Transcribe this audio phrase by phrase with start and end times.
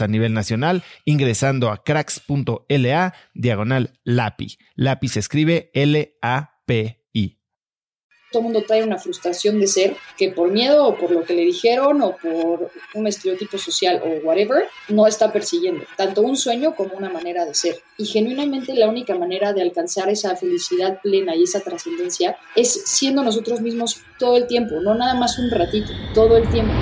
[0.00, 4.58] a nivel nacional ingresando a cracks.la diagonal LAPI.
[4.76, 7.38] LAPI se escribe L-A-P-I.
[8.32, 11.42] Todo mundo trae una frustración de ser que por miedo o por lo que le
[11.42, 16.94] dijeron o por un estereotipo social o whatever, no está persiguiendo tanto un sueño como
[16.94, 17.76] una manera de ser.
[17.96, 23.22] Y genuinamente la única manera de alcanzar esa felicidad plena y esa trascendencia es siendo
[23.22, 26.74] nosotros mismos todo el tiempo, no nada más un ratito, todo el tiempo.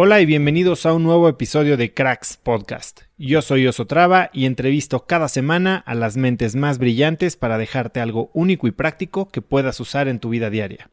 [0.00, 3.00] Hola y bienvenidos a un nuevo episodio de Cracks Podcast.
[3.16, 8.30] Yo soy Osotrava y entrevisto cada semana a las mentes más brillantes para dejarte algo
[8.32, 10.88] único y práctico que puedas usar en tu vida diaria.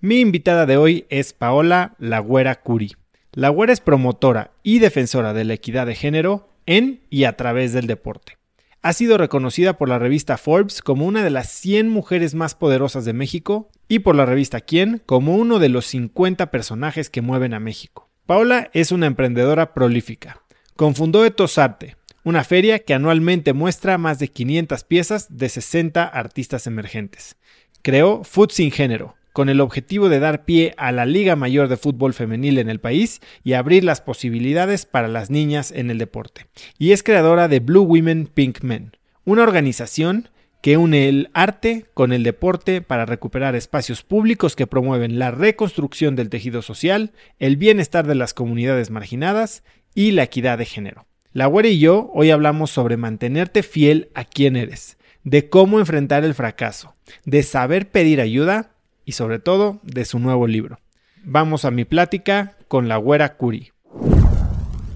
[0.00, 2.96] Mi invitada de hoy es Paola Lagüera Curi.
[3.30, 7.72] La Güera es promotora y defensora de la equidad de género en y a través
[7.72, 8.36] del deporte.
[8.82, 13.04] Ha sido reconocida por la revista Forbes como una de las 100 mujeres más poderosas
[13.04, 17.54] de México y por la revista Quién como uno de los 50 personajes que mueven
[17.54, 18.09] a México.
[18.30, 20.40] Paula es una emprendedora prolífica.
[20.76, 27.34] Confundó Etosarte, una feria que anualmente muestra más de 500 piezas de 60 artistas emergentes.
[27.82, 31.76] Creó Food Sin Género, con el objetivo de dar pie a la Liga Mayor de
[31.76, 36.46] Fútbol Femenil en el país y abrir las posibilidades para las niñas en el deporte.
[36.78, 40.28] Y es creadora de Blue Women Pink Men, una organización
[40.60, 46.16] que une el arte con el deporte para recuperar espacios públicos que promueven la reconstrucción
[46.16, 49.62] del tejido social, el bienestar de las comunidades marginadas
[49.94, 51.06] y la equidad de género.
[51.32, 56.24] La Güera y yo hoy hablamos sobre mantenerte fiel a quien eres, de cómo enfrentar
[56.24, 56.94] el fracaso,
[57.24, 58.72] de saber pedir ayuda
[59.04, 60.80] y sobre todo de su nuevo libro.
[61.22, 63.72] Vamos a mi plática con la Güera Curi.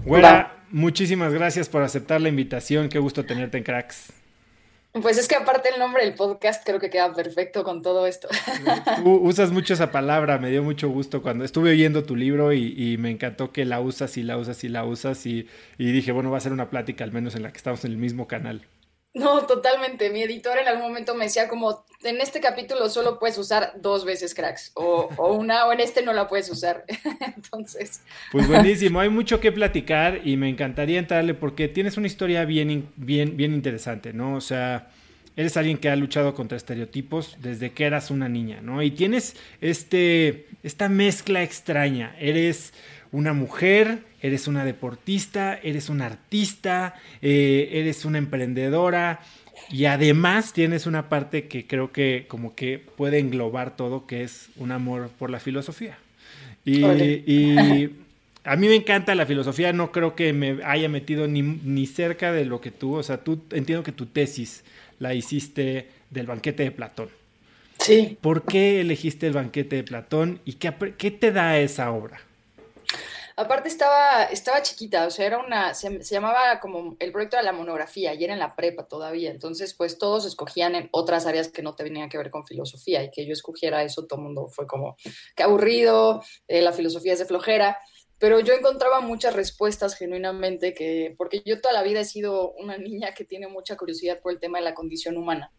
[0.05, 4.24] Güera, muchísimas gracias por aceptar la invitación, qué gusto tenerte en Cracks.
[5.03, 8.29] Pues es que aparte el nombre del podcast creo que queda perfecto con todo esto.
[9.05, 13.11] usas mucho esa palabra, me dio mucho gusto cuando estuve oyendo tu libro y, me
[13.11, 15.49] encantó que la usas y la usas y la usas y,
[15.79, 17.91] y, dije, bueno, va a ser una plática al menos en la que estamos en
[17.91, 18.69] el mismo canal.
[19.15, 20.11] No, totalmente.
[20.11, 24.05] Mi editor en algún momento me decía como, en este capítulo solo puedes usar dos
[24.05, 26.85] veces cracks, o, una, o en este no la puedes usar.
[27.37, 28.03] Entonces.
[28.33, 32.91] Pues buenísimo, hay mucho que platicar y me encantaría entrarle porque tienes una historia bien,
[32.97, 34.35] bien, bien interesante, ¿no?
[34.35, 34.91] O sea,
[35.37, 38.83] eres alguien que ha luchado contra estereotipos desde que eras una niña, ¿no?
[38.83, 42.17] Y tienes este, esta mezcla extraña.
[42.19, 42.73] Eres
[43.15, 49.21] una mujer, eres una deportista, eres una artista, eh, eres una emprendedora
[49.71, 54.49] y además tienes una parte que creo que como que puede englobar todo, que es
[54.57, 55.97] un amor por la filosofía.
[56.65, 56.83] Y,
[58.47, 62.31] a mí me encanta la filosofía, no creo que me haya metido ni, ni cerca
[62.31, 64.65] de lo que tú, o sea, tú entiendo que tu tesis
[64.99, 67.09] la hiciste del banquete de Platón.
[67.79, 68.19] Sí.
[68.21, 72.21] ¿Por qué elegiste el banquete de Platón y qué, qué te da esa obra?
[73.37, 77.53] Aparte estaba, estaba chiquita, o sea, era una, se, llamaba como el proyecto de la
[77.53, 81.63] monografía y era en la prepa todavía, entonces pues todos escogían en otras áreas que
[81.63, 84.69] no tenían que ver con filosofía y que yo escogiera eso, todo el mundo fue
[84.69, 84.97] como,
[85.35, 87.79] qué aburrido, eh, la filosofía es de flojera,
[88.19, 92.79] pero yo encontraba muchas respuestas genuinamente que, porque yo toda la vida he sido una
[92.79, 95.51] niña que tiene mucha curiosidad por el tema de la condición humana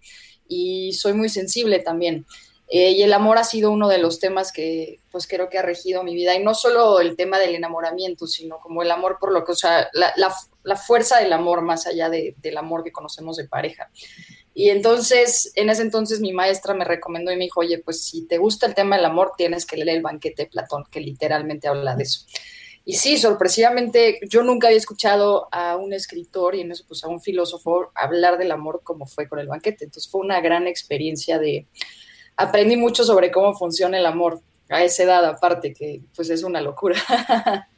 [0.47, 2.25] y soy muy sensible también.
[2.67, 5.61] Eh, y el amor ha sido uno de los temas que pues creo que ha
[5.61, 6.35] regido mi vida.
[6.35, 9.55] Y no solo el tema del enamoramiento, sino como el amor por lo que, o
[9.55, 10.13] sea, la,
[10.63, 13.89] la, fuerza del amor más allá de, del amor que conocemos de pareja.
[14.53, 18.25] Y entonces, en ese entonces mi maestra me recomendó y me dijo, oye, pues si
[18.25, 21.67] te gusta el tema del amor, tienes que leer el banquete de Platón, que literalmente
[21.67, 22.25] habla de eso.
[22.87, 27.07] Y sí, sorpresivamente, yo nunca había escuchado a un escritor y en eso pues a
[27.07, 29.85] un filósofo hablar del amor como fue con el banquete.
[29.85, 31.67] Entonces fue una gran experiencia de,
[32.37, 36.61] aprendí mucho sobre cómo funciona el amor a esa edad aparte, que pues es una
[36.61, 36.95] locura.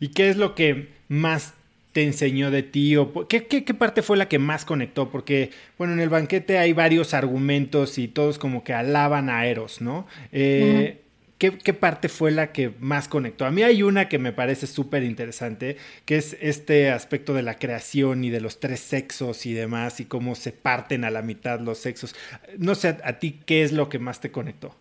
[0.00, 1.54] ¿Y qué es lo que más
[1.92, 2.96] te enseñó de ti?
[2.96, 5.10] O qué, qué, parte fue la que más conectó?
[5.10, 9.80] Porque, bueno, en el banquete hay varios argumentos y todos como que alaban a Eros,
[9.80, 10.06] ¿no?
[10.30, 11.02] Eh,
[11.38, 13.44] ¿Qué, parte fue la que más conectó?
[13.44, 17.58] A mí hay una que me parece súper interesante, que es este aspecto de la
[17.58, 21.60] creación y de los tres sexos y demás, y cómo se parten a la mitad
[21.60, 22.16] los sexos.
[22.58, 24.74] No sé, a ti, ¿qué es lo que más te conectó?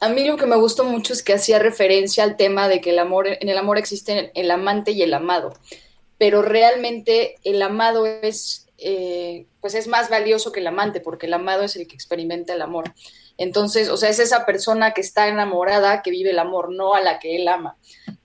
[0.00, 2.90] A mí lo que me gustó mucho es que hacía referencia al tema de que
[2.90, 5.54] el amor, en el amor existe el amante y el amado,
[6.18, 11.34] pero realmente el amado es, eh, pues es más valioso que el amante, porque el
[11.34, 12.92] amado es el que experimenta el amor.
[13.36, 17.00] Entonces, o sea, es esa persona que está enamorada que vive el amor, no a
[17.00, 17.76] la que él ama.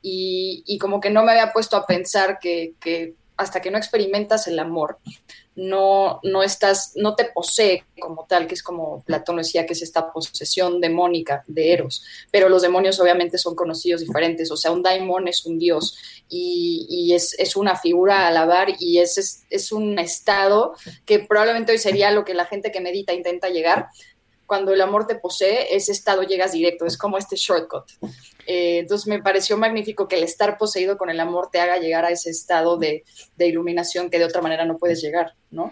[0.02, 4.48] Y, como que no me había puesto a pensar que, que, hasta que no experimentas
[4.48, 5.00] el amor,
[5.60, 9.82] no, no estás, no te posee como tal, que es como Platón decía, que es
[9.82, 12.04] esta posesión demónica de Eros.
[12.32, 14.52] Pero los demonios obviamente son conocidos diferentes.
[14.52, 15.98] O sea, un daimon es un dios
[16.30, 21.78] y, es, es, una figura a alabar y es, es un estado que probablemente hoy
[21.78, 23.90] sería lo que la gente que medita intenta llegar,
[24.50, 27.84] cuando el amor te posee, ese estado llegas directo, es como este shortcut.
[28.48, 32.04] Eh, entonces me pareció magnífico que el estar poseído con el amor te haga llegar
[32.04, 33.04] a ese estado de,
[33.38, 35.72] iluminación que de otra manera no puedes llegar, ¿no?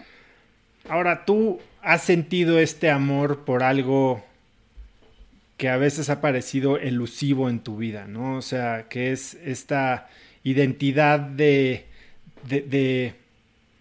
[0.88, 4.22] Ahora, ¿tú has sentido este amor por algo
[5.56, 8.36] que a veces ha parecido elusivo en tu vida, ¿no?
[8.36, 10.08] O sea, que es esta
[10.44, 11.86] identidad de,
[12.44, 13.16] de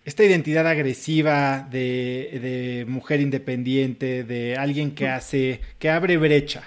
[0.07, 6.63] esta identidad agresiva de, mujer independiente, de alguien que hace, que abre brecha.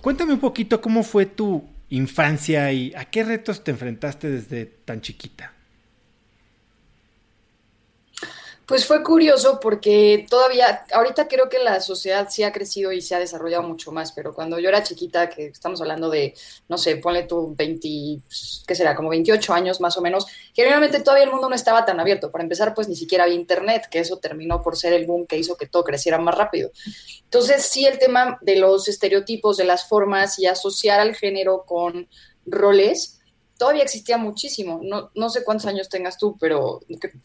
[0.00, 5.02] Cuéntame un poquito cómo fue tu infancia y a qué retos te enfrentaste desde tan
[5.02, 5.52] chiquita.
[8.66, 13.14] Pues fue curioso porque todavía, ahorita creo que la sociedad sí ha crecido y se
[13.14, 16.34] ha desarrollado mucho más, pero cuando yo era chiquita, que estamos hablando de,
[16.68, 17.88] no sé, ponle tú 20,
[18.66, 18.94] ¿qué será?
[18.94, 22.30] Como 28 años más o menos, generalmente todavía el mundo no estaba tan abierto.
[22.30, 25.38] Para empezar, pues ni siquiera había internet, que eso terminó por ser el boom que
[25.38, 26.70] hizo que todo creciera más rápido.
[27.24, 32.08] Entonces, sí, el tema de los estereotipos, de las formas y asociar al género con
[32.46, 33.18] roles,
[33.62, 34.80] todavía existía muchísimo.
[34.82, 36.80] No, no sé cuántos años tengas tú, pero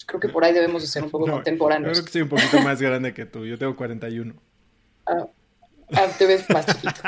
[0.05, 1.93] creo que por ahí debemos de ser un poco contemporáneos.
[1.93, 3.43] Creo que soy un poquito más grande que tú.
[3.43, 4.35] Yo tengo 41.
[5.07, 5.25] Ah,
[5.93, 7.01] ah, te ves más chiquito.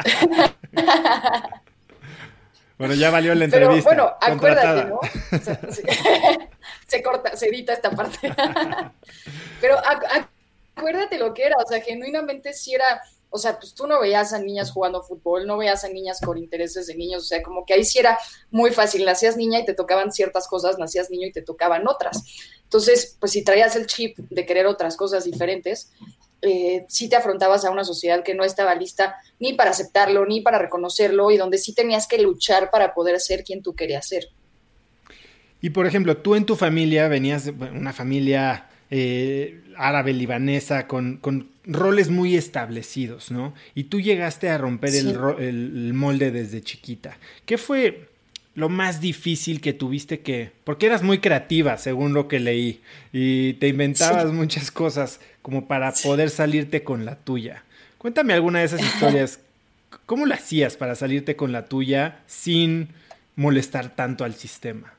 [2.79, 3.87] bueno, ya valió la entrevista.
[3.87, 4.99] Pero bueno, acuérdate, ¿no?
[6.87, 8.33] se, corta, se edita esta parte.
[9.61, 9.75] pero
[10.75, 14.33] acuérdate lo que era, o sea, genuinamente si era o sea, pues tú no veías
[14.33, 17.65] a niñas jugando fútbol, no veías a niñas con intereses de niños, o sea, como
[17.65, 18.17] que ahí sí era
[18.49, 22.23] muy fácil, nacías niña y te tocaban ciertas cosas, nacías niño y te tocaban otras.
[22.63, 25.91] Entonces, pues si traías el chip de querer otras cosas diferentes,
[26.41, 30.41] eh, sí te afrontabas a una sociedad que no estaba lista ni para aceptarlo, ni
[30.41, 34.29] para reconocerlo, y donde sí tenías que luchar para poder ser quien tú querías ser.
[35.61, 41.19] Y por ejemplo, tú en tu familia venías de una familia eh, árabe libanesa con,
[41.65, 43.53] roles muy establecidos, ¿no?
[43.75, 47.17] Y tú llegaste a romper el, molde desde chiquita.
[47.45, 48.09] ¿Qué fue
[48.55, 50.51] lo más difícil que tuviste que...
[50.63, 52.81] Porque eras muy creativa, según lo que leí,
[53.13, 57.63] y te inventabas muchas cosas como para poder salirte con la tuya.
[57.99, 59.39] Cuéntame alguna de esas historias.
[60.05, 62.89] ¿Cómo lo hacías para salirte con la tuya sin
[63.35, 64.93] molestar tanto al sistema?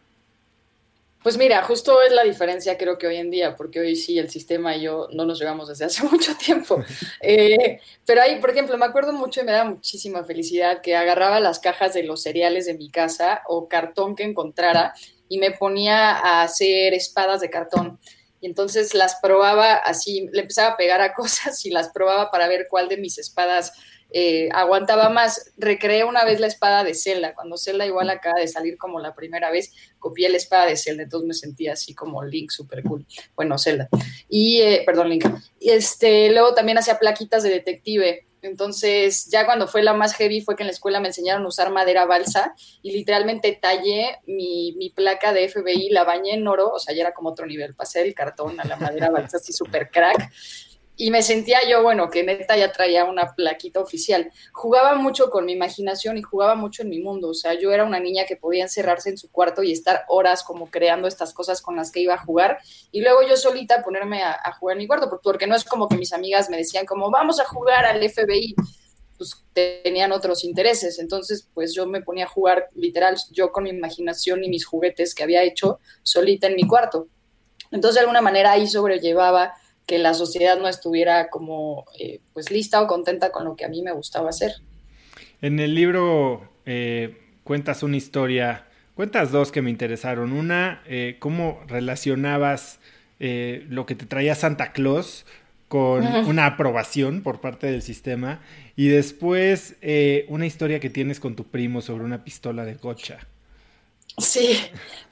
[1.22, 4.30] Pues mira, justo es la diferencia creo que hoy en día, porque hoy sí el
[4.30, 6.82] sistema y yo no nos llevamos desde hace mucho tiempo.
[7.22, 11.38] Eh, pero ahí, por ejemplo, me acuerdo mucho y me da muchísima felicidad que agarraba
[11.38, 14.94] las cajas de los cereales de mi casa o cartón que encontrara
[15.28, 18.00] y me ponía a hacer espadas de cartón.
[18.40, 22.48] Y entonces las probaba así, le empezaba a pegar a cosas y las probaba para
[22.48, 23.72] ver cuál de mis espadas
[24.12, 25.52] eh, aguantaba más.
[25.56, 29.14] Recreé una vez la espada de Zelda, cuando Zelda igual acaba de salir como la
[29.14, 33.06] primera vez, copié la espada de Zelda, entonces me sentía así como Link, súper cool.
[33.36, 33.88] Bueno, Zelda.
[34.28, 35.24] Y, eh, perdón, Link.
[35.60, 38.26] Este, luego también hacía plaquitas de detective.
[38.42, 41.48] Entonces, ya cuando fue la más heavy fue que en la escuela me enseñaron a
[41.48, 46.70] usar madera balsa y literalmente tallé mi, mi placa de FBI, la bañé en oro,
[46.70, 49.52] o sea, ya era como otro nivel, pasé el cartón a la madera balsa así
[49.52, 50.30] súper crack
[51.00, 54.30] y me sentía yo, bueno, que neta ya traía una plaquita oficial.
[54.52, 57.30] Jugaba mucho con mi imaginación y jugaba mucho en mi mundo.
[57.30, 60.44] O sea, yo era una niña que podía encerrarse en su cuarto y estar horas
[60.44, 62.58] como creando estas cosas con las que iba a jugar.
[62.92, 65.96] Y luego yo solita ponerme a, jugar en mi cuarto, porque no es como que
[65.96, 68.54] mis amigas me decían como, vamos a jugar al FBI.
[69.16, 70.98] Pues tenían otros intereses.
[70.98, 75.14] Entonces, pues yo me ponía a jugar literal, yo con mi imaginación y mis juguetes
[75.14, 77.08] que había hecho solita en mi cuarto.
[77.70, 79.54] Entonces, de alguna manera ahí sobrellevaba
[79.86, 83.68] que la sociedad no estuviera como eh, pues lista o contenta con lo que a
[83.68, 84.52] mí me gustaba hacer.
[85.42, 90.32] En el libro eh, cuentas una historia, cuentas dos que me interesaron.
[90.32, 92.78] Una, eh, cómo relacionabas
[93.18, 95.26] lo que te traía Santa Claus
[95.68, 98.40] con una aprobación por parte del sistema
[98.76, 99.76] y después
[100.28, 103.18] una historia que tienes con tu primo sobre una pistola de gocha.
[104.20, 104.58] Sí,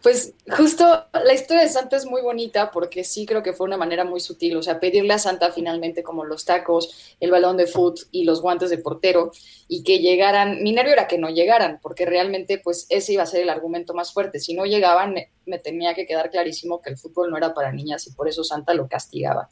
[0.03, 3.77] pues justo la historia de Santa es muy bonita porque sí creo que fue una
[3.77, 7.67] manera muy sutil, o sea, pedirle a Santa finalmente como los tacos, el balón de
[7.67, 9.33] foot y los guantes de portero
[9.67, 13.27] y que llegaran, mi nervio era que no llegaran, porque realmente pues ese iba a
[13.27, 15.15] ser el argumento más fuerte, si no llegaban
[15.47, 18.45] me tenía que quedar clarísimo que el fútbol no era para niñas y por eso
[18.45, 19.49] Santa lo castigaba.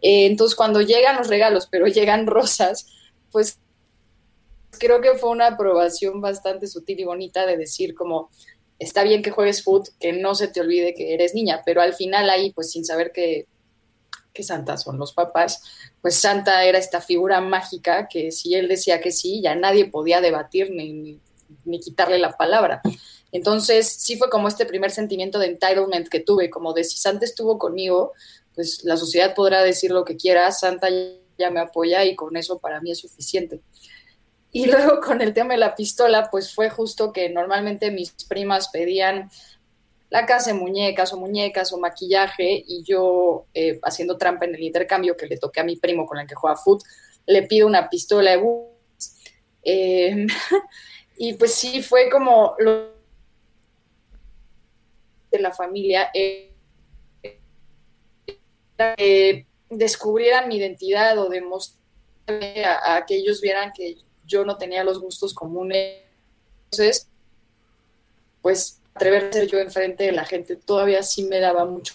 [0.00, 2.86] Eh, entonces cuando llegan los regalos, pero llegan rosas,
[3.32, 3.58] pues
[4.78, 8.30] creo que fue una aprobación bastante sutil y bonita de decir como
[8.78, 11.94] está bien que juegues foot, que no se te olvide que eres niña, pero al
[11.94, 13.46] final ahí, pues sin saber que,
[14.32, 15.62] que Santa son los papás,
[16.02, 20.20] pues Santa era esta figura mágica que si él decía que sí, ya nadie podía
[20.20, 21.18] debatir ni,
[21.64, 22.82] ni, quitarle la palabra.
[23.32, 27.24] Entonces, sí fue como este primer sentimiento de entitlement que tuve, como de si Santa
[27.24, 28.12] estuvo conmigo,
[28.54, 30.88] pues la sociedad podrá decir lo que quiera, Santa
[31.38, 33.60] ya me apoya y con eso para mí es suficiente.
[34.52, 38.68] Y luego con el tema de la pistola, pues fue justo que normalmente mis primas
[38.68, 39.30] pedían
[40.08, 44.62] la casa de muñecas o muñecas o maquillaje y yo eh, haciendo trampa en el
[44.62, 46.82] intercambio que le toqué a mi primo con el que juega foot,
[47.26, 48.42] le pido una pistola de
[49.64, 50.26] eh,
[51.18, 52.94] y pues sí, fue como lo
[55.30, 56.52] de la familia eh,
[59.68, 65.00] descubrieran mi identidad o demostrarme a, a que ellos vieran que yo no tenía los
[65.00, 66.02] gustos comunes.
[66.70, 67.08] Entonces,
[68.42, 71.94] pues atreverse yo enfrente de la gente todavía sí me daba mucho,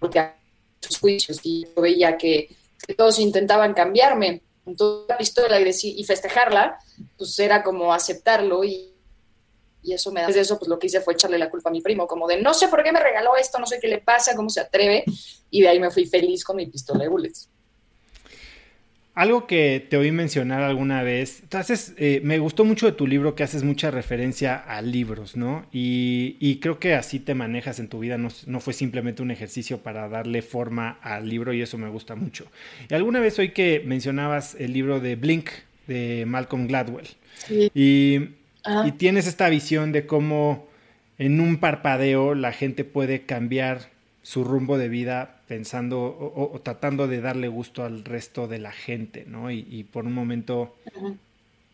[0.00, 0.36] porque a
[0.74, 2.56] muchos juicios y yo veía que,
[2.96, 4.42] todos intentaban cambiarme.
[4.64, 6.78] Entonces, la pistola y, y festejarla,
[7.18, 8.94] pues era como aceptarlo y,
[9.82, 10.28] y eso me da.
[10.28, 12.40] Desde eso, pues lo que hice fue echarle la culpa a mi primo, como de
[12.40, 15.04] no sé por qué me regaló esto, no sé qué le pasa, cómo se atreve.
[15.50, 17.48] Y de ahí me fui feliz con mi pistola de bullets.
[19.18, 23.34] Algo que te oí mencionar alguna vez, entonces eh, me gustó mucho de tu libro
[23.34, 25.66] que haces mucha referencia a libros, ¿no?
[25.72, 30.08] Y, creo que así te manejas en tu vida, no, fue simplemente un ejercicio para
[30.08, 32.46] darle forma al libro y eso me gusta mucho.
[32.88, 35.50] Y alguna vez oí que mencionabas el libro de Blink
[35.88, 37.08] de Malcolm Gladwell
[37.74, 38.20] y,
[38.84, 40.68] y tienes esta visión de cómo
[41.18, 47.20] en un parpadeo la gente puede cambiar su rumbo de vida pensando o, tratando de
[47.20, 49.50] darle gusto al resto de la gente, ¿no?
[49.50, 50.76] Y, por un momento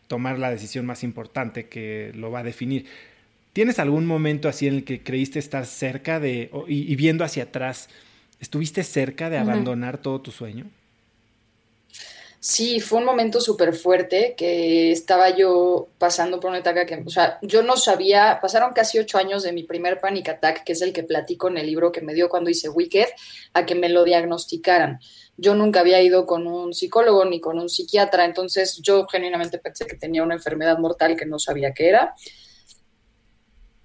[0.07, 2.85] tomar la decisión más importante que lo va a definir.
[3.53, 7.89] ¿Tienes algún momento así en el que creíste estar cerca de, y, viendo hacia atrás,
[8.39, 10.65] estuviste cerca de abandonar todo tu sueño?
[12.47, 17.09] Sí, fue un momento súper fuerte que estaba yo pasando por una etapa que, o
[17.09, 20.81] sea, yo no sabía, pasaron casi ocho años de mi primer panic attack, que es
[20.83, 23.07] el que platico en el libro que me dio cuando hice Wicked,
[23.53, 24.99] a que me lo diagnosticaran.
[25.37, 29.87] Yo nunca había ido con un psicólogo ni con un psiquiatra, entonces yo genuinamente pensé
[29.87, 32.13] que tenía una enfermedad mortal que no sabía qué era.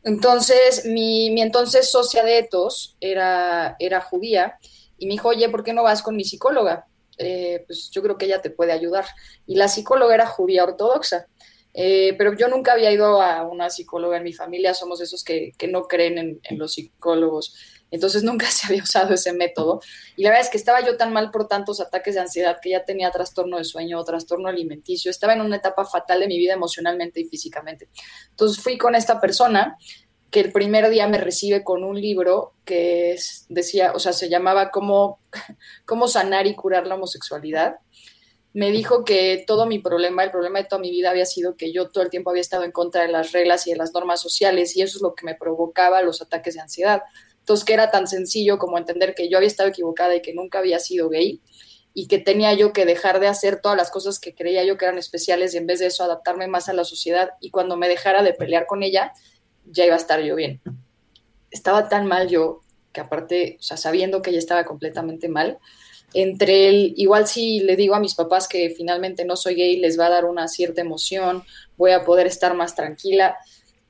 [0.05, 4.59] Entonces, mi, mi entonces socia de etos era, era judía
[4.99, 6.90] y me dijo, oye, ¿por qué no vas con mi psicóloga?
[7.23, 9.05] Eh, pues yo creo que ella te puede ayudar.
[9.47, 11.27] Y la psicóloga era judía ortodoxa.
[11.73, 15.53] Eh, pero yo nunca había ido a una psicóloga en mi familia, somos esos que,
[15.57, 17.55] que no creen en, en, los psicólogos.
[17.93, 19.81] Entonces nunca se había usado ese método.
[20.17, 22.71] Y la verdad es que estaba yo tan mal por tantos ataques de ansiedad que
[22.71, 26.55] ya tenía trastorno de sueño, trastorno alimenticio, estaba en una etapa fatal de mi vida
[26.55, 27.89] emocionalmente y físicamente.
[28.31, 29.77] Entonces fui con esta persona
[30.31, 33.17] que el primer día me recibe con un libro que
[33.49, 35.19] decía, o sea, se llamaba cómo,
[35.85, 37.77] cómo sanar y curar la homosexualidad.
[38.53, 41.73] Me dijo que todo mi problema, el problema de toda mi vida había sido que
[41.73, 44.21] yo todo el tiempo había estado en contra de las reglas y de las normas
[44.21, 47.03] sociales y eso es lo que me provocaba los ataques de ansiedad.
[47.39, 50.59] Entonces, que era tan sencillo como entender que yo había estado equivocada y que nunca
[50.59, 51.41] había sido gay
[51.95, 54.85] y que tenía yo que dejar de hacer todas las cosas que creía yo que
[54.85, 57.89] eran especiales y en vez de eso adaptarme más a la sociedad y cuando me
[57.89, 59.13] dejara de pelear con ella,
[59.71, 60.61] ya iba a estar yo bien.
[61.51, 62.61] Estaba tan mal yo
[62.93, 65.59] que aparte, o sabiendo que ella estaba completamente mal,
[66.13, 69.99] entre el, igual si le digo a mis papás que finalmente no soy gay, les
[69.99, 71.45] va a dar una cierta emoción,
[71.77, 73.37] voy a poder estar más tranquila.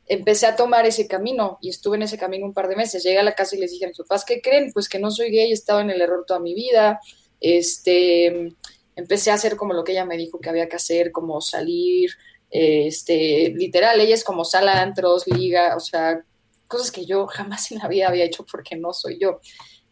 [0.06, 3.02] Empecé a tomar ese camino y estuve en ese camino un par de meses.
[3.02, 4.72] Llegué a la casa y les dije a mis papás, ¿qué creen?
[4.72, 7.00] Pues que no soy gay, he estado en el error toda mi vida.
[7.40, 8.52] Este,
[8.96, 12.10] empecé a hacer como lo que ella me dijo que había que hacer, como salir,
[12.50, 16.24] este, literal, ella es como sala, antros, liga, o sea,
[16.66, 19.40] cosas que yo jamás en la vida había hecho porque no soy yo.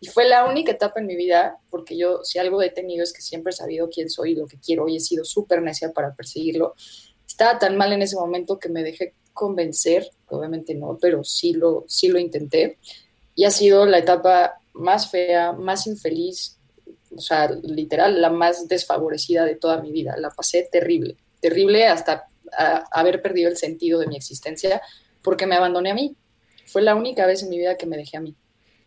[0.01, 3.13] Y fue la única etapa en mi vida, porque yo si algo he tenido es
[3.13, 5.93] que siempre he sabido quién soy y lo que quiero y he sido súper necia
[5.93, 6.75] para perseguirlo.
[7.27, 11.85] Estaba tan mal en ese momento que me dejé convencer, obviamente no, pero sí lo,
[11.89, 12.79] sí lo intenté.
[13.35, 16.59] Y ha sido la etapa más fea, más infeliz,
[17.17, 20.17] o sea, literal, la más desfavorecida de toda mi vida.
[20.17, 22.29] La pasé terrible, terrible hasta
[22.91, 24.81] haber perdido el sentido de mi existencia
[25.23, 26.17] porque me abandoné a mí.
[26.67, 28.35] Fue la única vez en mi vida que me dejé a mí.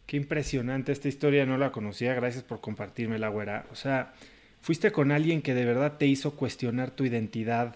[0.06, 3.66] Qué impresionante esta historia, no la conocía, gracias por compartirme la güera.
[3.72, 4.14] O sea,
[4.62, 7.76] fuiste con alguien que de verdad te hizo cuestionar tu identidad.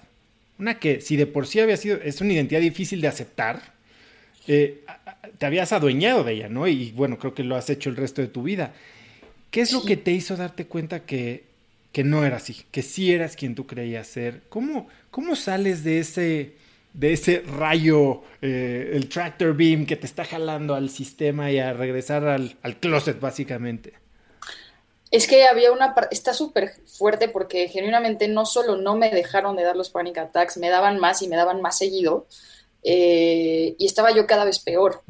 [0.59, 3.61] Una que, si de por sí había sido, es una identidad difícil de aceptar,
[4.47, 4.83] eh,
[5.37, 6.67] te habías adueñado de ella, ¿no?
[6.67, 8.73] Y bueno, creo que lo has hecho el resto de tu vida.
[9.49, 11.45] ¿Qué es lo que te hizo darte cuenta que,
[11.95, 14.41] que no era así, que sí eras quien tú creías ser?
[14.49, 16.57] ¿Cómo, cómo sales de ese,
[16.93, 21.71] de ese rayo, eh, el tractor beam que te está jalando al sistema y a
[21.71, 23.93] regresar al, al closet, básicamente?
[25.09, 29.55] Es que había una parte, está súper fuerte porque genuinamente no solo no me dejaron
[29.55, 32.27] de dar los panic attacks, me daban más y me daban más seguido.
[32.83, 35.01] Eh, y estaba yo cada vez peor.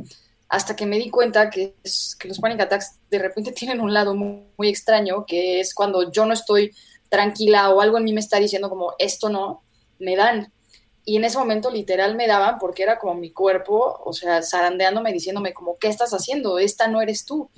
[0.47, 4.43] Hasta que me di cuenta que, los panic attacks de repente tienen un lado muy,
[4.57, 6.71] muy, extraño, que es cuando yo no estoy
[7.09, 9.63] tranquila o algo en mí me está diciendo como esto no,
[9.99, 10.51] me dan.
[11.07, 15.13] Y en ese momento literal me daban porque era como mi cuerpo, o sea, zarandeándome,
[15.13, 16.57] diciéndome como, ¿qué estás haciendo?
[16.57, 17.51] Esta no eres tú.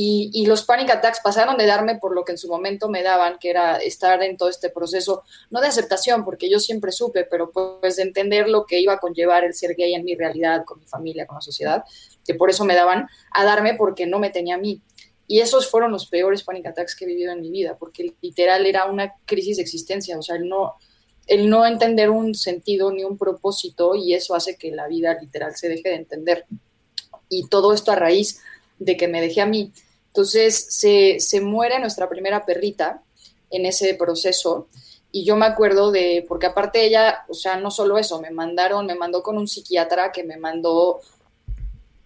[0.00, 3.02] Y, y, los panic attacks pasaron de darme por lo que en su momento me
[3.02, 7.24] daban, que era estar en todo este proceso, no de aceptación, porque yo siempre supe,
[7.24, 10.64] pero pues de entender lo que iba a conllevar el ser gay en mi realidad,
[10.64, 11.82] con mi familia, con la sociedad,
[12.24, 14.80] que por eso me daban, a darme porque no me tenía a mí.
[15.26, 18.66] Y esos fueron los peores panic attacks que he vivido en mi vida, porque literal
[18.66, 20.74] era una crisis de existencia, o sea, no,
[21.26, 25.56] el no entender un sentido ni un propósito y eso hace que la vida literal
[25.56, 26.46] se deje de entender.
[27.28, 28.40] Y todo esto a raíz
[28.78, 29.72] de que me dejé a mí.
[30.08, 33.02] Entonces se, se muere nuestra primera perrita
[33.50, 34.68] en ese proceso
[35.10, 38.86] y yo me acuerdo de, porque aparte ella, o sea, no solo eso, me mandaron,
[38.86, 41.00] me mandó con un psiquiatra que me mandó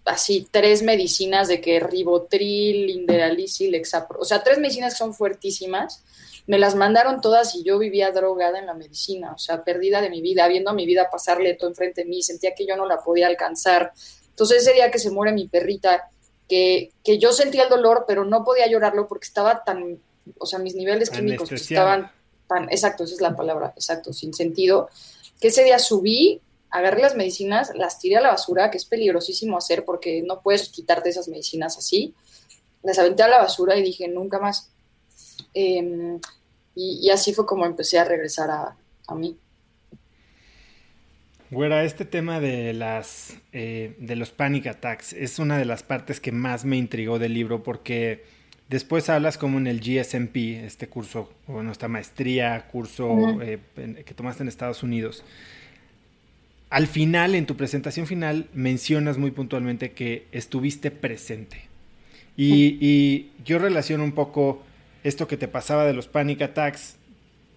[0.05, 6.03] así tres medicinas de que ribotril, linderalisil, lexapro, o sea, tres medicinas que son fuertísimas
[6.47, 10.11] me las mandaron todas y yo vivía drogada en la medicina, o sea, perdida de
[10.11, 12.87] mi vida, viendo a mi vida pasarle todo enfrente de mí, sentía que yo no
[12.87, 13.93] la podía alcanzar.
[14.31, 16.11] Entonces ese día que se muere mi perrita,
[16.53, 19.99] que, que yo sentía el dolor, pero no podía llorarlo porque estaba tan,
[20.39, 22.11] o sea, mis niveles químicos estaban
[22.49, 24.91] tan, exacto, esa es la palabra, exacto, sin sentido,
[25.41, 29.57] que ese día subí, agarré las medicinas, las tiré a la basura, que es peligrosísimo
[29.57, 32.15] hacer porque no puedes quitarte esas medicinas así,
[32.83, 34.73] las aventé a la basura y dije, nunca más
[35.55, 36.21] Em,
[36.75, 39.37] y, así fue como empecé a regresar a, a mí.
[41.53, 46.19] Güera, este tema de las eh, de los panic attacks es una de las partes
[46.19, 48.25] que más me intrigó del libro porque
[48.71, 54.43] después hablas como en el GSMP, este curso, bueno, esta maestría, curso eh, que tomaste
[54.43, 55.25] en Estados Unidos.
[56.71, 61.67] Al final, en tu presentación final, mencionas muy puntualmente que estuviste presente.
[62.35, 64.63] Y, y yo relaciono un poco
[65.05, 66.97] esto que te pasaba de los panic attacks,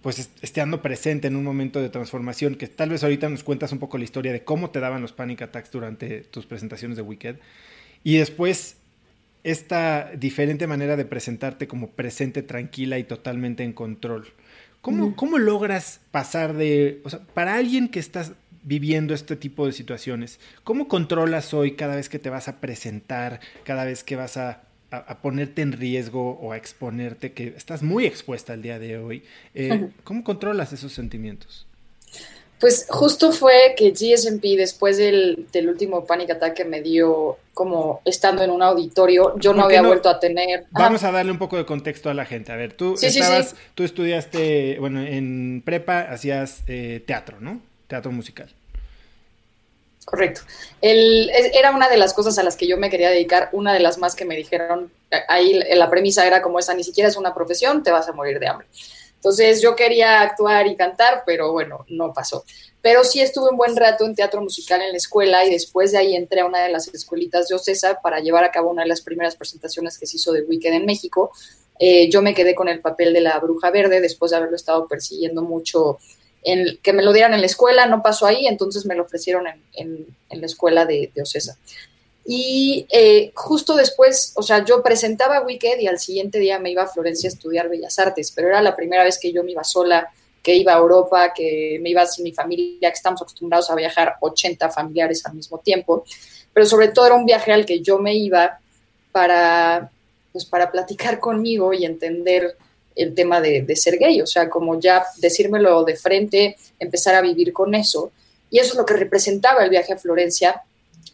[0.06, 3.80] pues estando presente en un momento de transformación, que tal vez ahorita nos cuentas un
[3.80, 7.38] poco la historia de cómo te daban los panic attacks durante tus presentaciones de Wicked,
[8.04, 8.76] y después
[9.42, 14.28] esta diferente manera de presentarte como presente, tranquila y totalmente en control.
[14.80, 18.30] ¿Cómo, ¿Cómo logras pasar de, o sea, para alguien que estás
[18.62, 23.40] viviendo este tipo de situaciones, ¿cómo controlas hoy cada vez que te vas a presentar,
[23.64, 24.62] cada vez que vas a,
[25.22, 29.24] ponerte en riesgo o a exponerte, que estás muy expuesta el día de hoy?
[29.54, 31.66] Eh, ¿Cómo controlas esos sentimientos?
[32.58, 38.42] Pues justo fue que GSMP, después del, último panic attack que me dio como estando
[38.42, 40.64] en un auditorio, yo no había vuelto a tener...
[40.70, 42.52] Vamos a darle un poco de contexto a la gente.
[42.52, 47.60] A ver, tú estabas, tú estudiaste, bueno, en prepa hacías eh, teatro, ¿no?
[47.88, 48.48] Teatro musical.
[50.06, 50.42] Correcto.
[50.80, 53.80] El, era una de las cosas a las que yo me quería dedicar, una de
[53.80, 54.92] las más que me dijeron,
[55.28, 58.38] ahí la premisa era como esa, ni siquiera es una profesión, te vas a morir
[58.38, 58.68] de hambre.
[59.16, 62.44] Entonces yo quería actuar y cantar, pero bueno, no pasó.
[62.80, 65.98] Pero sí estuve un buen rato en teatro musical en la escuela y después de
[65.98, 68.88] ahí entré a una de las escuelitas de Ocesa para llevar a cabo una de
[68.88, 71.32] las primeras presentaciones que se hizo de Wicked en México.
[71.80, 74.86] Eh, yo me quedé con el papel de la bruja verde después de haberlo estado
[74.86, 75.98] persiguiendo mucho,
[76.46, 79.46] en, que me lo dieran en la escuela, no pasó ahí, entonces me lo ofrecieron
[79.74, 81.24] en, la escuela de, de.
[82.24, 86.84] Y eh, justo después, o sea, yo presentaba Wicked y al siguiente día me iba
[86.84, 89.64] a Florencia a estudiar Bellas Artes, pero era la primera vez que yo me iba
[89.64, 90.08] sola,
[90.40, 94.14] que iba a Europa, que me iba sin mi familia, que estamos acostumbrados a viajar
[94.20, 96.04] 80 familiares al mismo tiempo,
[96.52, 98.60] pero sobre todo era un viaje al que yo me iba
[99.10, 99.90] para,
[100.32, 102.56] pues, para platicar conmigo y entender
[102.96, 107.20] el tema de, de ser gay, o sea, como ya decírmelo de frente, empezar a
[107.20, 108.10] vivir con eso.
[108.50, 110.62] Y eso es lo que representaba el viaje a Florencia,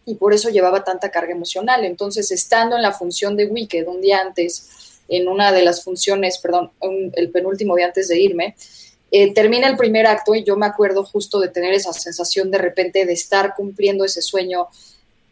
[0.05, 1.85] y por eso llevaba tanta carga emocional.
[1.85, 6.39] Entonces, estando en la función de Wicked un día antes, en una de las funciones,
[6.39, 8.57] perdón, el penúltimo día antes de irme,
[9.11, 12.59] eh, termina el primer acto y yo me acuerdo justo de tener esa sensación de
[12.59, 14.69] repente de estar cumpliendo ese sueño,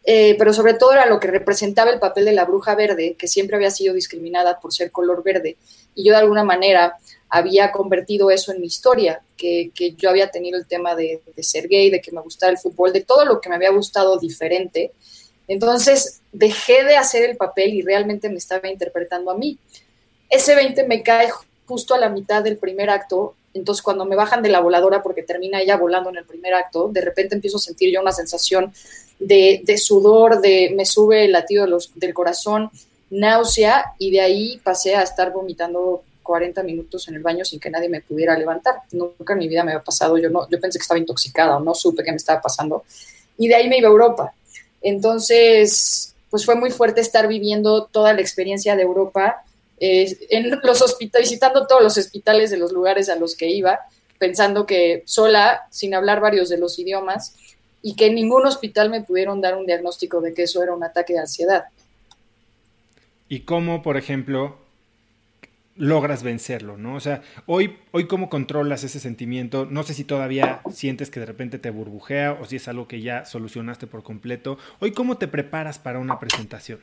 [0.03, 3.27] eh, pero sobre todo era lo que representaba el papel de la bruja verde, que
[3.27, 5.57] siempre había sido discriminada por ser color verde,
[5.95, 6.97] y yo de alguna manera
[7.29, 11.89] había convertido eso en mi historia, que, yo había tenido el tema de, ser gay,
[11.89, 14.91] de que me gustaba el fútbol, de todo lo que me había gustado diferente.
[15.47, 19.57] Entonces dejé de hacer el papel y realmente me estaba interpretando a mí.
[20.29, 21.29] Ese 20 me cae
[21.65, 25.23] justo a la mitad del primer acto, entonces cuando me bajan de la voladora, porque
[25.23, 28.73] termina ella volando en el primer acto, de repente empiezo a sentir yo una sensación
[29.19, 32.71] de, sudor, de me sube el latido del corazón,
[33.09, 37.69] náusea, y de ahí pasé a estar vomitando 40 minutos en el baño sin que
[37.69, 38.75] nadie me pudiera levantar.
[38.91, 41.59] Nunca en mi vida me había pasado, yo, no, yo pensé que estaba intoxicada o
[41.59, 42.83] no supe qué me estaba pasando.
[43.37, 44.33] Y de ahí me iba a Europa.
[44.81, 49.43] Entonces, pues fue muy fuerte estar viviendo toda la experiencia de Europa,
[49.81, 53.79] eh, en los hospitales, visitando todos los hospitales de los lugares a los que iba,
[54.19, 57.35] pensando que sola, sin hablar varios de los idiomas,
[57.81, 60.83] y que en ningún hospital me pudieron dar un diagnóstico de que eso era un
[60.83, 61.65] ataque de ansiedad.
[63.27, 64.59] ¿Y cómo, por ejemplo,
[65.77, 66.93] logras vencerlo, ¿no?
[66.93, 71.25] O sea, hoy, hoy cómo controlas ese sentimiento, no sé si todavía sientes que de
[71.25, 74.59] repente te burbujea o si es algo que ya solucionaste por completo.
[74.79, 76.81] Hoy cómo te preparas para una presentación.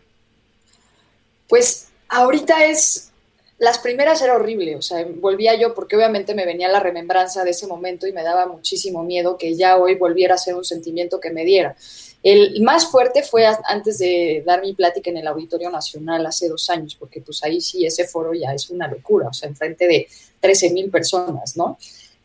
[1.46, 3.10] Pues ahorita es,
[3.58, 7.50] las primeras era horrible, o sea, volvía yo porque obviamente me venía la remembranza de
[7.50, 11.20] ese momento y me daba muchísimo miedo que ya hoy volviera a ser un sentimiento
[11.20, 11.76] que me diera.
[12.22, 16.68] El más fuerte fue antes de dar mi plática en el Auditorio Nacional hace dos
[16.68, 20.08] años, porque pues ahí sí ese foro ya es una locura, o sea, enfrente de
[20.40, 21.78] 13 mil personas, ¿no?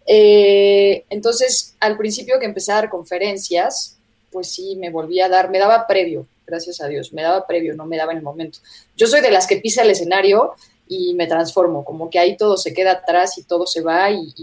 [0.06, 3.98] Eh, entonces, al principio que empecé a dar conferencias,
[4.32, 7.76] pues sí, me volví a dar, me daba previo, gracias a Dios, me daba previo,
[7.76, 8.60] no me daba en el momento.
[8.96, 10.54] Yo soy de las que pisa el escenario
[10.88, 14.34] y me transformo, como que ahí todo se queda atrás y todo se va y,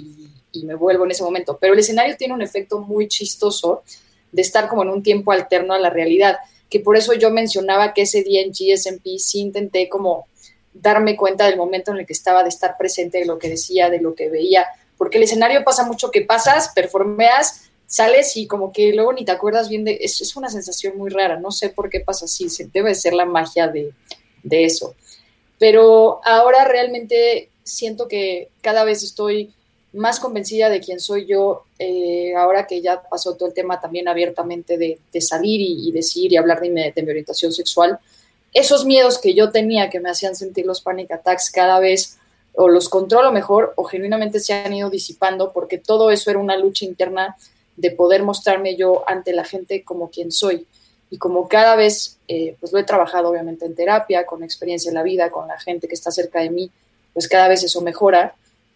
[0.65, 1.59] me vuelvo en ese momento.
[1.61, 3.83] Pero el escenario tiene un efecto muy chistoso
[4.33, 7.93] de estar como en un tiempo alterno a la realidad, que por eso yo mencionaba
[7.93, 10.27] que ese día en GSMP sí intenté como
[10.73, 13.91] darme cuenta del momento en el que estaba, de estar presente de lo que decía,
[13.91, 18.73] de lo que veía, porque el escenario pasa mucho que pasas, performeas, sales y como
[18.73, 21.71] que luego ni te acuerdas bien de eso, es una sensación muy rara, no sé
[21.71, 23.93] por qué pasa así, debe ser la magia de,
[24.45, 24.95] de eso.
[25.59, 29.53] Pero ahora realmente siento que cada vez estoy
[29.93, 34.07] más convencida de quién soy yo, eh, ahora que ya pasó todo el tema también
[34.07, 37.99] abiertamente de, salir y, decir y hablar de mi, de mi, orientación sexual,
[38.53, 42.19] esos miedos que yo tenía que me hacían sentir los panic attacks cada vez
[42.55, 46.57] o los controlo mejor o genuinamente se han ido disipando porque todo eso era una
[46.57, 47.37] lucha interna
[47.77, 50.67] de poder mostrarme yo ante la gente como quien soy.
[51.11, 54.95] Y como cada vez, eh, pues lo he trabajado obviamente en terapia, con experiencia en
[54.95, 56.71] la vida, con la gente que está cerca de mí,
[57.13, 58.35] pues cada vez eso mejora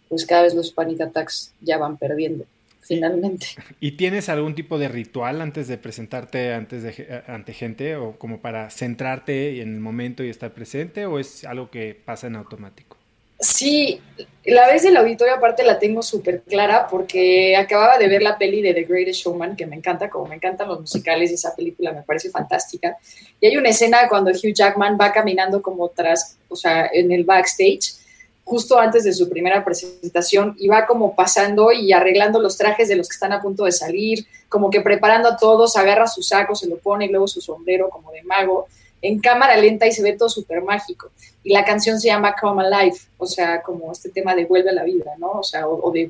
[0.09, 2.45] pues cada vez los panic attacks ya van perdiendo,
[2.81, 3.47] finalmente.
[3.79, 8.39] ¿Y tienes algún tipo de ritual antes de presentarte antes de, ante gente o como
[8.39, 12.94] para centrarte en el momento y estar presente o es algo que pasa en automático?
[13.39, 14.01] Sí,
[14.45, 18.61] la vez del auditorio aparte la tengo súper clara porque acababa de ver la peli
[18.61, 22.03] de The Greatest Showman, que me encanta, como me encantan los musicales, esa película me
[22.03, 22.97] parece fantástica.
[23.41, 27.23] Y hay una escena cuando Hugh Jackman va caminando como tras, o sea, en el
[27.23, 27.95] backstage,
[28.43, 32.95] justo antes de su primera presentación, y va como pasando y arreglando los trajes de
[32.95, 36.53] los que están a punto de salir, como que preparando a todos, agarra su saco,
[36.55, 38.67] se lo pone y luego su sombrero como de mago
[39.07, 41.11] en cámara lenta y se ve todo súper mágico.
[41.43, 44.73] Y la canción se llama Come Alive, o sea, como este tema de vuelve a
[44.73, 45.31] la vida, ¿no?
[45.31, 46.09] O sea, o, de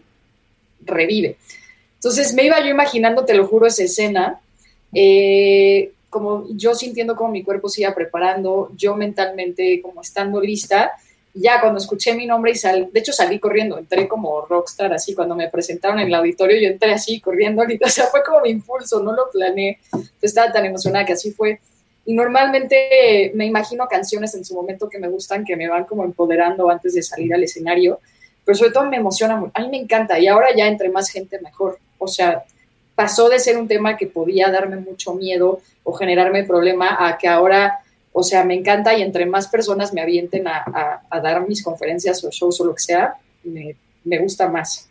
[0.81, 1.35] revive.
[1.95, 4.39] Entonces me iba yo imaginando, te lo juro, esa escena,
[4.93, 10.93] eh, como yo sintiendo como mi cuerpo se iba preparando, yo mentalmente como estando lista.
[11.33, 15.13] Ya cuando escuché mi nombre y sal, de hecho salí corriendo, entré como rockstar así,
[15.13, 18.51] cuando me presentaron en el auditorio yo entré así corriendo, o sea, fue como mi
[18.51, 19.79] impulso, no lo planeé,
[20.21, 21.59] estaba tan emocionada que así fue.
[22.05, 26.03] Y normalmente me imagino canciones en su momento que me gustan, que me van como
[26.03, 27.99] empoderando antes de salir al escenario,
[28.43, 29.43] pero sobre todo me emociona.
[29.53, 31.79] A mí me encanta y ahora ya entre más gente mejor.
[31.97, 32.45] O sea,
[32.93, 37.27] pasó de ser un tema que podía darme mucho miedo o generarme problema a que
[37.27, 37.79] ahora,
[38.13, 42.29] o sea, me encanta y entre más personas me avienten a, dar mis conferencias o
[42.29, 44.87] shows o lo que sea, me, me gusta más.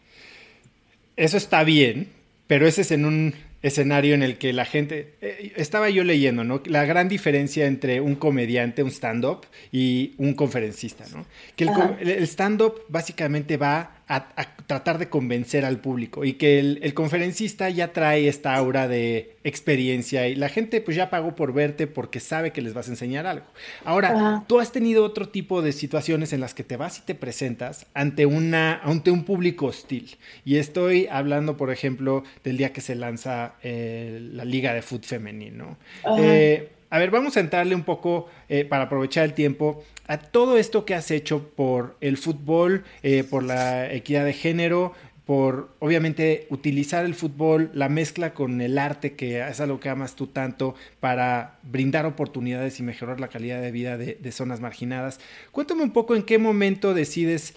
[1.17, 2.11] Eso está bien,
[2.49, 6.45] pero ese es en un escenario en el que la gente, eh, estaba yo leyendo,
[6.45, 6.63] ¿no?
[6.67, 11.25] La gran diferencia entre un comediante, un stand-up y un conferencista, ¿no?
[11.57, 14.27] Que el, el stand-up básicamente va a,
[14.67, 20.27] tratar de convencer al público y que el, conferencista ya trae esta aura de experiencia
[20.27, 23.27] y la gente pues ya pagó por verte porque sabe que les vas a enseñar
[23.27, 23.47] algo.
[23.85, 27.15] Ahora, tú has tenido otro tipo de situaciones en las que te vas y te
[27.15, 30.17] presentas ante, una, ante un público hostil.
[30.45, 35.05] Y estoy hablando, por ejemplo, del día que se lanza eh, la Liga de Fútbol
[35.05, 35.77] Femenino.
[36.19, 40.59] Eh, a ver, vamos a entrarle un poco, eh, para aprovechar el tiempo, a todo
[40.59, 44.93] esto que has hecho por el fútbol, eh, por la equidad de género,
[45.27, 50.17] por obviamente utilizar el fútbol, la mezcla con el arte, que es algo que amas
[50.17, 55.21] tú tanto, para brindar oportunidades y mejorar la calidad de vida de, zonas marginadas.
[55.51, 57.55] Cuéntame un poco en qué momento decides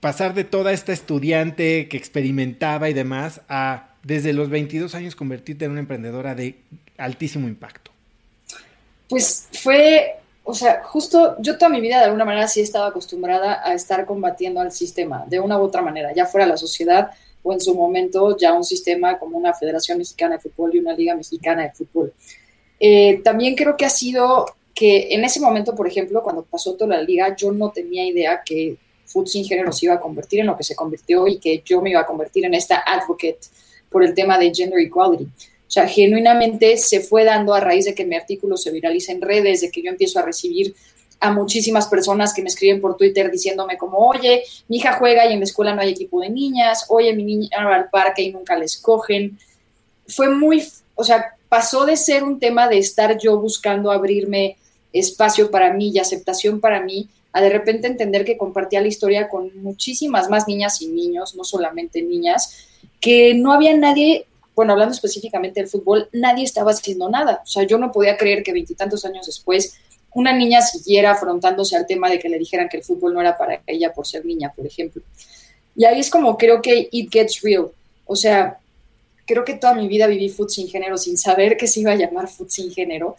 [0.00, 5.64] pasar de toda esta estudiante que experimentaba y demás a desde los 22 años convertirte
[5.64, 6.56] en una emprendedora de
[6.98, 7.90] altísimo impacto.
[9.08, 10.16] Pues fue
[10.50, 14.06] o sea, justo yo toda mi vida de alguna manera sí estaba acostumbrada a estar
[14.06, 17.10] combatiendo al sistema, de una u otra manera, ya fuera la sociedad
[17.42, 20.94] o en su momento ya un sistema como una Federación Mexicana de Fútbol y una
[20.94, 22.14] Liga Mexicana de Fútbol.
[22.80, 26.96] Eh, también creo que ha sido que en ese momento, por ejemplo, cuando pasó toda
[26.96, 30.46] la liga, yo no tenía idea que Fútbol sin género se iba a convertir en
[30.46, 33.40] lo que se convirtió y que yo me iba a convertir en esta advocate
[33.90, 35.28] por el tema de gender equality.
[35.68, 39.20] O sea, genuinamente se fue dando a raíz de que mi artículo se viraliza en
[39.20, 40.74] redes, de que yo empiezo a recibir
[41.20, 45.34] a muchísimas personas que me escriben por Twitter diciéndome como, oye, mi hija juega y
[45.34, 48.32] en la escuela no hay equipo de niñas, oye, mi niña va al parque y
[48.32, 49.38] nunca la escogen.
[50.06, 54.56] Fue muy, o sea, pasó de ser un tema de estar yo buscando abrirme
[54.92, 59.28] espacio para mí y aceptación para mí, a de repente entender que compartía la historia
[59.28, 62.66] con muchísimas más niñas y niños, no solamente niñas,
[63.00, 64.26] que no había nadie
[64.58, 67.42] bueno, hablando específicamente del fútbol, nadie estaba haciendo nada.
[67.44, 69.78] O sea, yo no podía creer que veintitantos años después
[70.14, 73.38] una niña siguiera afrontándose al tema de que le dijeran que el fútbol no era
[73.38, 75.00] para ella por ser niña, por ejemplo.
[75.76, 77.68] Y ahí es como creo que it gets real.
[78.04, 78.58] O sea,
[79.26, 81.94] creo que toda mi vida viví fútbol sin género sin saber que se iba a
[81.94, 83.14] llamar fútbol sin género,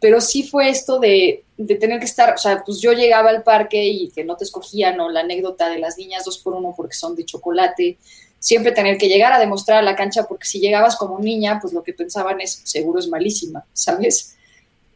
[0.00, 3.44] pero sí fue esto de, de, tener que estar, o sea, pues yo llegaba al
[3.44, 6.74] parque y que no te escogían, o la anécdota de las niñas dos por uno
[6.76, 7.96] porque son de chocolate,
[8.40, 11.72] siempre tener que llegar a demostrar a la cancha, porque si llegabas como niña, pues
[11.72, 14.34] lo que pensaban es, seguro es malísima, ¿sabes?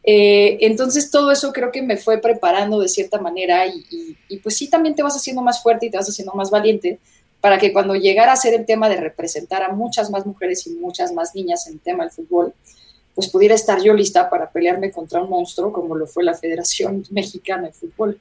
[0.03, 4.67] Eh, entonces todo eso creo que me fue preparando de cierta manera y, pues sí
[4.67, 6.99] también te vas haciendo más fuerte y te vas haciendo más valiente
[7.41, 10.71] para que cuando llegara a ser el tema de representar a muchas más mujeres y
[10.71, 12.53] muchas más niñas en el tema del fútbol,
[13.15, 17.03] pues pudiera estar yo lista para pelearme contra un monstruo como lo fue la Federación
[17.11, 18.19] Mexicana de Fútbol.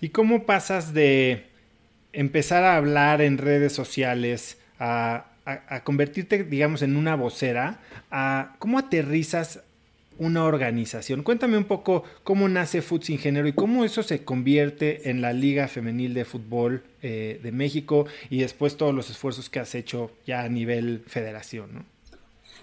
[0.00, 1.46] ¿Y cómo pasas de
[2.14, 5.26] empezar a hablar en redes sociales, a,
[5.84, 9.60] convertirte, digamos, en una vocera, a cómo aterrizas
[10.18, 11.22] una organización.
[11.22, 15.68] Cuéntame un poco cómo nace Foods Ingeniero y cómo eso se convierte en la Liga
[15.68, 20.42] Femenil de Fútbol eh, de México y después todos los esfuerzos que has hecho ya
[20.42, 21.94] a nivel federación, ¿no?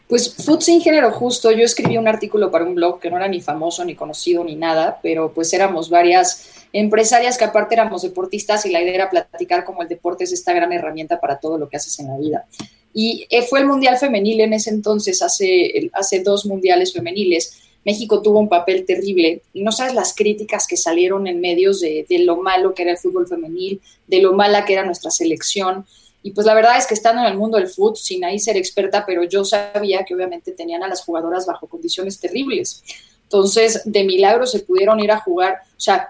[0.07, 3.29] Pues Food Sin Género Justo, yo escribí un artículo para un blog que no era
[3.29, 8.65] ni famoso, ni conocido, ni nada, pero pues éramos varias empresarias que aparte éramos deportistas
[8.65, 11.69] y la idea era platicar como el deporte es esta gran herramienta para todo lo
[11.69, 12.45] que haces en la vida.
[12.93, 18.21] Y eh, fue el Mundial Femenil en ese entonces, hace, hace dos Mundiales Femeniles, México
[18.21, 22.37] tuvo un papel terrible no sabes las críticas que salieron en medios de, de, lo
[22.37, 25.85] malo que era el fútbol femenil, de lo mala que era nuestra selección.
[26.23, 28.55] Y pues la verdad es que estando en el mundo del fútbol, sin ahí ser
[28.55, 32.83] experta, pero yo sabía que obviamente tenían a las jugadoras bajo condiciones terribles.
[33.23, 36.09] Entonces, de milagro se pudieron ir a jugar, o sea,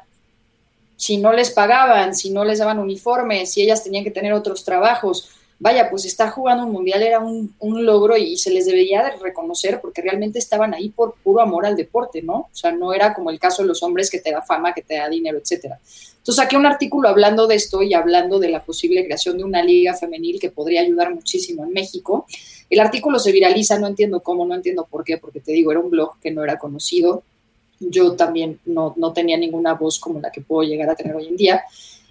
[1.02, 4.64] si no les pagaban, si no les daban uniformes, si ellas tenían que tener otros
[4.64, 9.18] trabajos, vaya, pues estar jugando un mundial era un, logro y se les debería de
[9.18, 12.36] reconocer porque realmente estaban ahí por puro amor al deporte, ¿no?
[12.36, 14.84] O sea, no era como el caso de los hombres que te da fama, que
[14.84, 15.80] te da dinero, etcétera.
[16.18, 19.64] Entonces saqué un artículo hablando de esto y hablando de la posible creación de una
[19.64, 22.28] liga femenil que podría ayudar muchísimo en México.
[22.70, 25.80] El artículo se viraliza, no entiendo cómo, no entiendo por qué, porque te digo, era
[25.80, 27.24] un blog que no era conocido.
[27.82, 31.28] Yo también no, no tenía ninguna voz como la que puedo llegar a tener hoy
[31.28, 31.64] en día.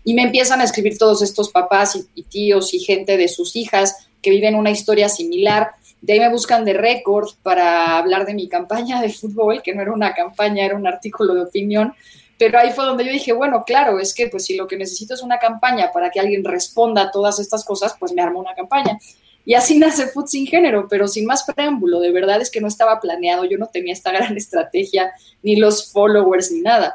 [0.04, 4.08] Y me empiezan a escribir todos estos papás y, tíos y gente de sus hijas
[4.22, 5.70] que viven una historia similar.
[6.00, 9.82] De ahí me buscan de récord para hablar de mi campaña de fútbol, que no
[9.82, 11.94] era una campaña, era un artículo de opinión.
[12.38, 15.12] Pero ahí fue donde yo dije, bueno, claro, es que pues si lo que necesito
[15.12, 18.54] es una campaña para que alguien responda a todas estas cosas, pues me armo una
[18.54, 18.98] campaña.
[19.44, 22.00] Y así nace Food sin género, pero sin más preámbulo.
[22.00, 25.90] De verdad es que no estaba planeado, yo no tenía esta gran estrategia, ni los
[25.92, 26.92] followers, ni nada.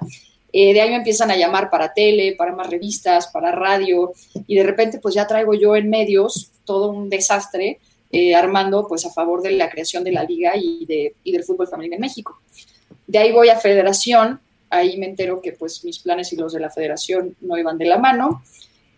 [0.57, 4.13] Eh, de ahí me empiezan a llamar para tele, para más revistas, para radio,
[4.47, 7.79] y de repente pues ya traigo yo en medios todo un desastre
[8.11, 11.43] eh, armando pues a favor de la creación de la liga y, de, y del
[11.43, 12.39] fútbol femenino en México.
[13.05, 16.61] De ahí voy a federación, ahí me entero que pues mis planes y los de
[16.61, 18.41] la federación no iban de la mano,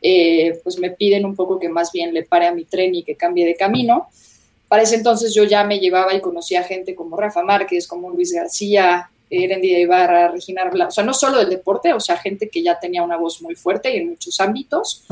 [0.01, 3.03] eh, pues me piden un poco que más bien le pare a mi tren y
[3.03, 4.07] que cambie de camino.
[4.67, 8.33] Para ese entonces yo ya me llevaba y conocía gente como Rafa Márquez, como Luis
[8.33, 12.63] García, Erendida Ibarra, Regina Blanco, o sea, no solo del deporte, o sea, gente que
[12.63, 15.05] ya tenía una voz muy fuerte y en muchos ámbitos.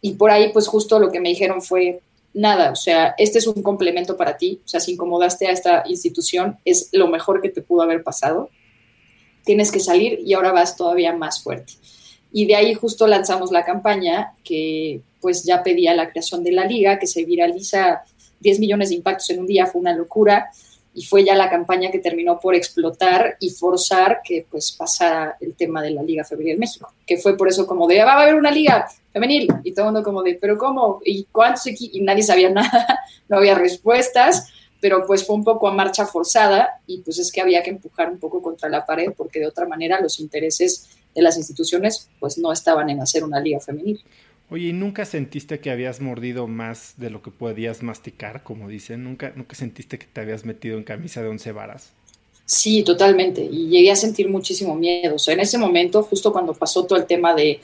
[0.00, 2.00] Y por ahí, pues justo lo que me dijeron fue,
[2.34, 5.84] nada, o sea, este es un complemento para ti, o sea, si incomodaste a esta
[5.86, 8.50] institución, es lo mejor que te pudo haber pasado.
[9.44, 11.74] Tienes que salir y ahora vas todavía más fuerte.
[12.36, 16.64] Y de ahí justo lanzamos la campaña que pues ya pedía la creación de la
[16.64, 18.02] liga, que se viraliza
[18.40, 20.50] 10 millones de impactos en un día, fue una locura.
[20.92, 25.54] Y fue ya la campaña que terminó por explotar y forzar que pues pasara el
[25.54, 28.14] tema de la Liga Femenil en México, que fue por eso como de, ah, va
[28.14, 31.00] a haber una liga femenil, y todo el mundo como de, pero ¿cómo?
[31.04, 35.72] ¿Y cuántos Y nadie sabía nada, no había respuestas, pero pues fue un poco a
[35.72, 39.38] marcha forzada y pues es que había que empujar un poco contra la pared porque
[39.38, 43.60] de otra manera los intereses de las instituciones pues no estaban en hacer una liga
[43.60, 44.00] femenil.
[44.50, 49.02] Oye, ¿y nunca sentiste que habías mordido más de lo que podías masticar, como dicen?
[49.02, 51.92] ¿Nunca, nunca sentiste que te habías metido en camisa de once varas?
[52.46, 53.42] Sí, totalmente.
[53.42, 55.14] Y llegué a sentir muchísimo miedo.
[55.16, 57.60] O sea, en ese momento, justo cuando pasó todo el tema de,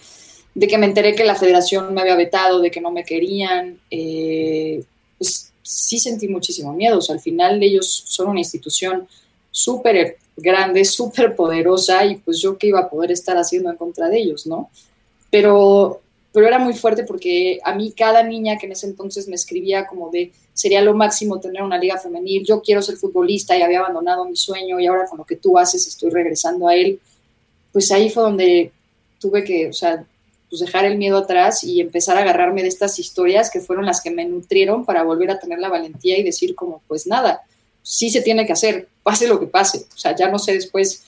[0.58, 4.82] que me enteré que la federación me había vetado, de que no me querían, eh,
[5.18, 6.98] pues sí sentí muchísimo miedo.
[6.98, 9.06] O sea, al final ellos son una institución
[9.50, 14.08] súper grande, súper poderosa y pues yo qué iba a poder estar haciendo en contra
[14.08, 14.70] de ellos, ¿no?
[15.30, 16.00] Pero
[16.32, 19.86] pero era muy fuerte porque a mí cada niña que en ese entonces me escribía
[19.86, 23.80] como de sería lo máximo tener una liga femenil, yo quiero ser futbolista y había
[23.80, 27.00] abandonado mi sueño y ahora con lo que tú haces estoy regresando a él,
[27.72, 28.72] pues ahí fue donde
[29.18, 30.04] tuve que, o sea,
[30.48, 34.00] pues dejar el miedo atrás y empezar a agarrarme de estas historias que fueron las
[34.00, 37.40] que me nutrieron para volver a tener la valentía y decir como, pues nada,
[37.82, 41.04] sí se tiene que hacer, pase lo que pase, o sea, ya no sé después,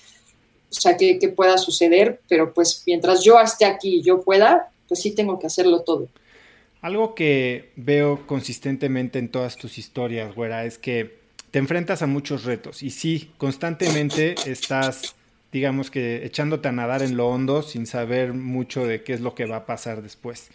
[0.71, 4.71] o sea, qué, qué pueda suceder, pero pues mientras yo esté aquí y yo pueda,
[4.89, 6.09] pues sí tengo que hacerlo todo.
[6.81, 12.45] Algo que veo consistentemente en todas tus historias, güera, es que te enfrentas a muchos
[12.45, 15.15] retos y sí, constantemente estás,
[15.53, 19.35] digamos que, echándote a nadar en lo hondo sin saber mucho de qué es lo
[19.35, 20.49] que va a pasar después.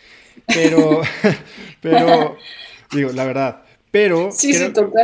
[0.48, 1.02] Pero,
[1.82, 2.38] pero,
[2.92, 4.30] digo, la verdad, pero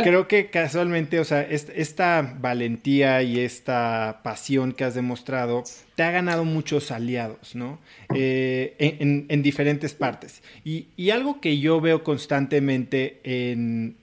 [0.02, 6.10] creo, que casualmente, o sea, esta valentía y esta pasión que has demostrado te ha
[6.10, 7.78] ganado muchos aliados, ¿no?
[8.14, 10.42] Eh, en, diferentes partes.
[10.64, 13.96] Y, algo que yo veo constantemente en,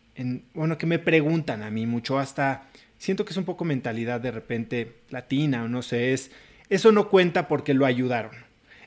[0.53, 2.63] bueno, que me preguntan a mí mucho, hasta
[2.97, 6.31] siento que es un poco mentalidad de repente latina o no sé, es,
[6.69, 8.31] eso no cuenta porque lo ayudaron.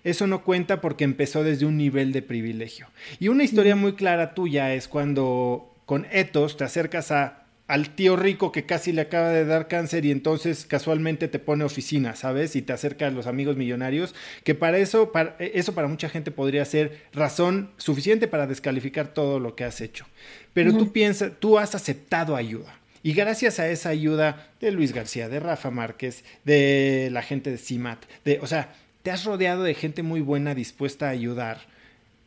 [0.03, 2.89] Eso no cuenta porque empezó desde un nivel de privilegio.
[3.21, 8.17] Y una historia muy clara tuya es cuando con etos te acercas a al tío
[8.17, 12.57] rico que casi le acaba de dar cáncer y entonces casualmente te pone oficina, ¿sabes?
[12.57, 16.31] Y te acerca a los amigos millonarios, que para eso, para, eso para mucha gente
[16.31, 20.05] podría ser razón suficiente para descalificar todo lo que has hecho.
[20.53, 22.79] Pero tú piensas, tú has aceptado ayuda.
[23.03, 27.59] Y gracias a esa ayuda de Luis García, de Rafa Márquez, de la gente de
[27.59, 31.61] CIMAT, de, o sea, te has rodeado de gente muy buena dispuesta a ayudar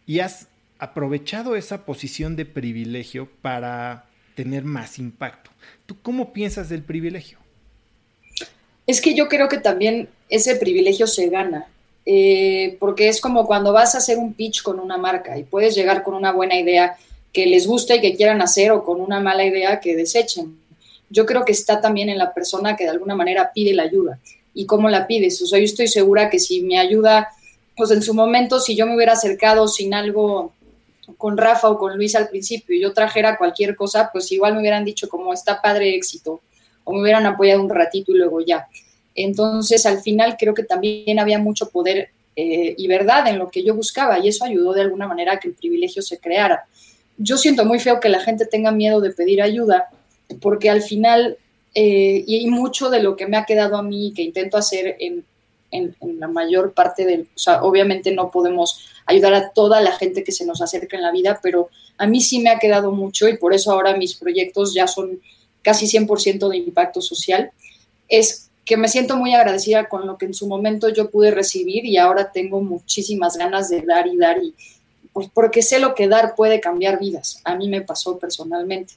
[0.06, 0.48] y has
[0.80, 4.06] aprovechado esa posición de privilegio para
[4.36, 5.50] tener más impacto.
[5.86, 7.40] ¿Tú cómo piensas del privilegio?
[8.86, 11.68] Es que yo creo que también ese privilegio se gana,
[12.06, 15.76] eh, porque es como cuando vas a hacer un pitch con una marca y puedes
[15.76, 16.96] llegar con una buena idea
[17.34, 20.58] que les gusta y que quieran hacer o con una mala idea que desechen.
[21.10, 24.20] Yo creo que está también en la persona que de alguna manera pide la ayuda.
[24.54, 25.42] ¿Y cómo la pides?
[25.42, 27.30] O sea, yo estoy segura que si me ayuda,
[27.76, 30.54] pues en su momento, si yo me hubiera acercado sin algo
[31.18, 34.60] con Rafa o con Luis al principio y yo trajera cualquier cosa, pues igual me
[34.60, 36.42] hubieran dicho como está padre éxito
[36.84, 38.68] o me hubieran apoyado un ratito y luego ya.
[39.16, 43.64] Entonces, al final creo que también había mucho poder eh, y verdad en lo que
[43.64, 46.66] yo buscaba y eso ayudó de alguna manera a que el privilegio se creara.
[47.18, 49.90] Yo siento muy feo que la gente tenga miedo de pedir ayuda
[50.40, 51.38] porque al final,
[51.74, 55.26] eh, y mucho de lo que me ha quedado a mí que intento hacer en,
[55.72, 60.24] en, la mayor parte del, o sea, obviamente no podemos ayudar a toda la gente
[60.24, 63.28] que se nos acerca en la vida, pero a mí sí me ha quedado mucho
[63.28, 65.20] y por eso ahora mis proyectos ya son
[65.62, 67.52] casi 100% de impacto social,
[68.08, 71.86] es que me siento muy agradecida con lo que en su momento yo pude recibir
[71.86, 74.54] y ahora tengo muchísimas ganas de dar y dar y
[75.14, 77.42] pues porque sé lo que dar puede cambiar vidas.
[77.44, 78.94] A mí me pasó personalmente.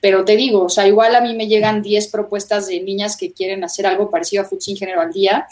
[0.00, 3.32] Pero te digo, o sea, igual a mí me llegan 10 propuestas de niñas que
[3.32, 5.46] quieren hacer algo parecido a Food Género al día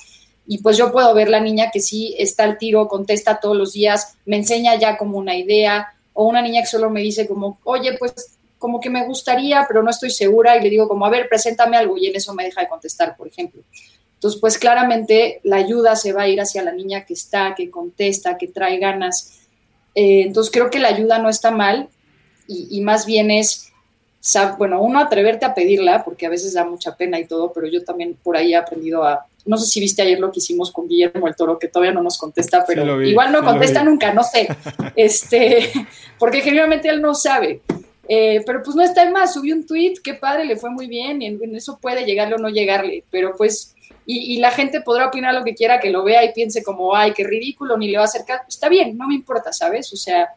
[0.46, 3.72] y pues yo puedo ver la niña que sí está al tiro, contesta todos los
[3.72, 7.58] días, me enseña ya como una idea, o una niña que solo me dice como,
[7.64, 8.12] oye, pues
[8.58, 11.76] como que me gustaría, pero no estoy segura, y le digo como, a ver, preséntame
[11.76, 13.62] algo, y en eso me deja de contestar, por ejemplo.
[14.14, 17.70] Entonces, pues claramente la ayuda se va a ir hacia la niña que está, que
[17.70, 19.40] contesta, que trae ganas.
[19.94, 21.88] Eh, entonces, creo que la ayuda no está mal,
[22.46, 23.72] y, y más bien es
[24.58, 27.84] bueno, uno atreverte a pedirla, porque a veces da mucha pena y todo, pero yo
[27.84, 30.88] también por ahí he aprendido a, no sé si viste ayer lo que hicimos con
[30.88, 34.48] Guillermo el Toro, que todavía no nos contesta, pero igual no contesta nunca, no sé,
[34.96, 35.70] este,
[36.18, 37.60] porque generalmente él no sabe.
[38.08, 40.86] Eh, pero pues no está en más, subió un tweet, qué padre, le fue muy
[40.86, 43.74] bien, y en, eso puede llegarle o no llegarle, pero pues,
[44.04, 46.94] y, y, la gente podrá opinar lo que quiera, que lo vea y piense como,
[46.96, 49.92] ay, qué ridículo, ni le va a acercar, está bien, no me importa, ¿sabes?
[49.92, 50.30] O sea,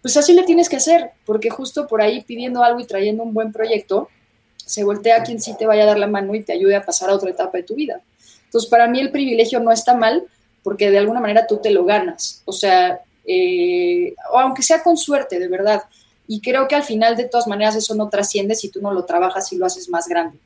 [0.00, 3.34] pues así le tienes que hacer, porque justo por ahí pidiendo algo y trayendo un
[3.34, 4.08] buen proyecto,
[4.56, 7.10] se voltea quien sí te vaya a dar la mano y te ayude a pasar
[7.10, 8.00] a otra etapa de tu vida.
[8.52, 10.24] Entonces, para mí el privilegio no está mal,
[10.62, 15.38] porque de alguna manera tú te lo ganas, o sea, eh, aunque sea con suerte,
[15.38, 15.84] de verdad.
[16.28, 19.04] Y creo que al final, de todas maneras, eso no trasciende si tú no lo
[19.04, 20.36] trabajas y lo haces más grande.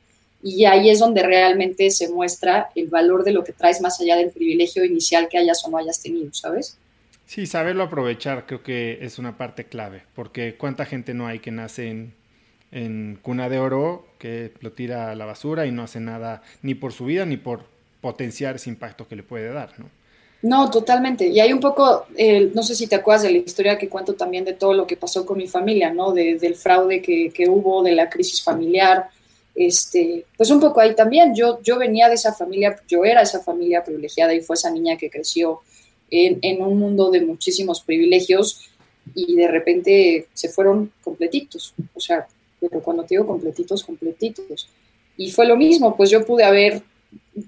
[0.41, 4.15] Y ahí es donde realmente se muestra el valor de lo que traes más allá
[4.15, 6.77] del privilegio inicial que hayas o no hayas tenido, ¿sabes?
[7.25, 11.51] Sí, saberlo aprovechar creo que es una parte clave, porque cuánta gente no hay que
[11.51, 11.89] nace
[12.71, 16.73] en, cuna de oro, que lo tira a la basura y no hace nada ni
[16.73, 17.65] por su vida ni por
[18.07, 19.89] potenciar ese impacto que le puede dar, ¿no?
[20.41, 21.27] No, totalmente.
[21.27, 24.13] Y hay un poco, eh, no sé si te acuerdas de la historia que cuento
[24.13, 26.13] también de todo lo que pasó con mi familia, ¿no?
[26.13, 29.09] del fraude que, que, hubo, de la crisis familiar.
[29.53, 31.35] Este, pues un poco ahí también.
[31.35, 34.95] Yo, yo venía de esa familia, yo era esa familia privilegiada y fue esa niña
[34.95, 35.59] que creció
[36.09, 38.69] en, un mundo de muchísimos privilegios
[39.15, 42.25] y de repente se fueron completitos, o sea,
[42.61, 44.69] pero cuando te digo completitos, completitos.
[45.17, 46.83] Y fue lo mismo, pues yo pude haber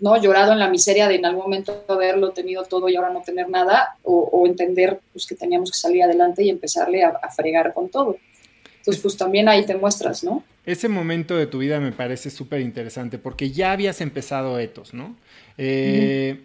[0.01, 3.21] no llorado en la miseria de en algún momento haberlo tenido todo y ahora no
[3.21, 7.89] tener nada, o, entender pues, que teníamos que salir adelante y empezarle a, fregar con
[7.89, 8.17] todo.
[8.77, 10.43] Entonces, pues también ahí te muestras, ¿no?
[10.65, 15.15] Ese momento de tu vida me parece súper interesante porque ya habías empezado Etos, ¿no?
[15.57, 16.39] Eh,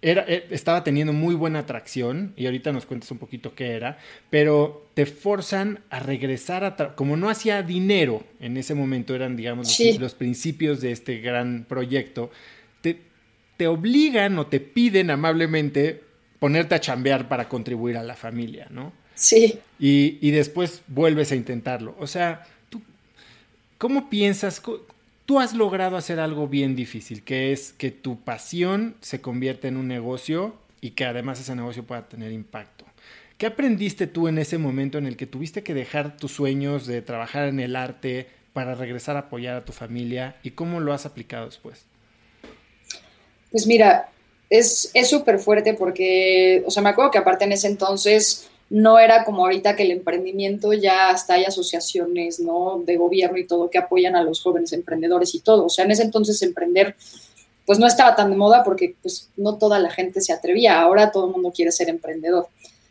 [0.00, 3.98] era, eh, estaba teniendo muy buena atracción, y ahorita nos cuentas un poquito qué era,
[4.30, 6.94] pero te forzan a regresar a...
[6.94, 12.30] Como no hacía dinero en ese momento, eran, digamos, los, principios de este gran proyecto,
[12.80, 13.00] te,
[13.56, 16.02] te obligan o te piden amablemente
[16.38, 18.92] ponerte a chambear para contribuir a la familia, ¿no?
[19.16, 19.58] Sí.
[19.80, 21.96] Y, y después vuelves a intentarlo.
[21.98, 22.80] O sea, ¿tú
[23.78, 24.62] cómo piensas?
[25.28, 29.76] Tú has logrado hacer algo bien difícil, que es que tu pasión se convierta en
[29.76, 32.86] un negocio y que además ese negocio pueda tener impacto.
[33.36, 37.02] ¿Qué aprendiste tú en ese momento en el que tuviste que dejar tus sueños de
[37.02, 41.04] trabajar en el arte para regresar a apoyar a tu familia y cómo lo has
[41.04, 41.84] aplicado después?
[43.50, 44.08] Pues mira,
[44.48, 49.24] es súper fuerte porque, o sea, me acuerdo que aparte en ese entonces no era
[49.24, 52.82] como ahorita que el emprendimiento ya hasta hay asociaciones, ¿no?
[52.84, 55.66] De gobierno y todo que apoyan a los jóvenes emprendedores y todo.
[55.66, 56.94] O sea, en ese entonces emprender
[57.68, 60.80] pues no estaba tan de moda porque pues no toda la gente se atrevía.
[60.80, 62.48] Ahora todo el mundo quiere ser emprendedor.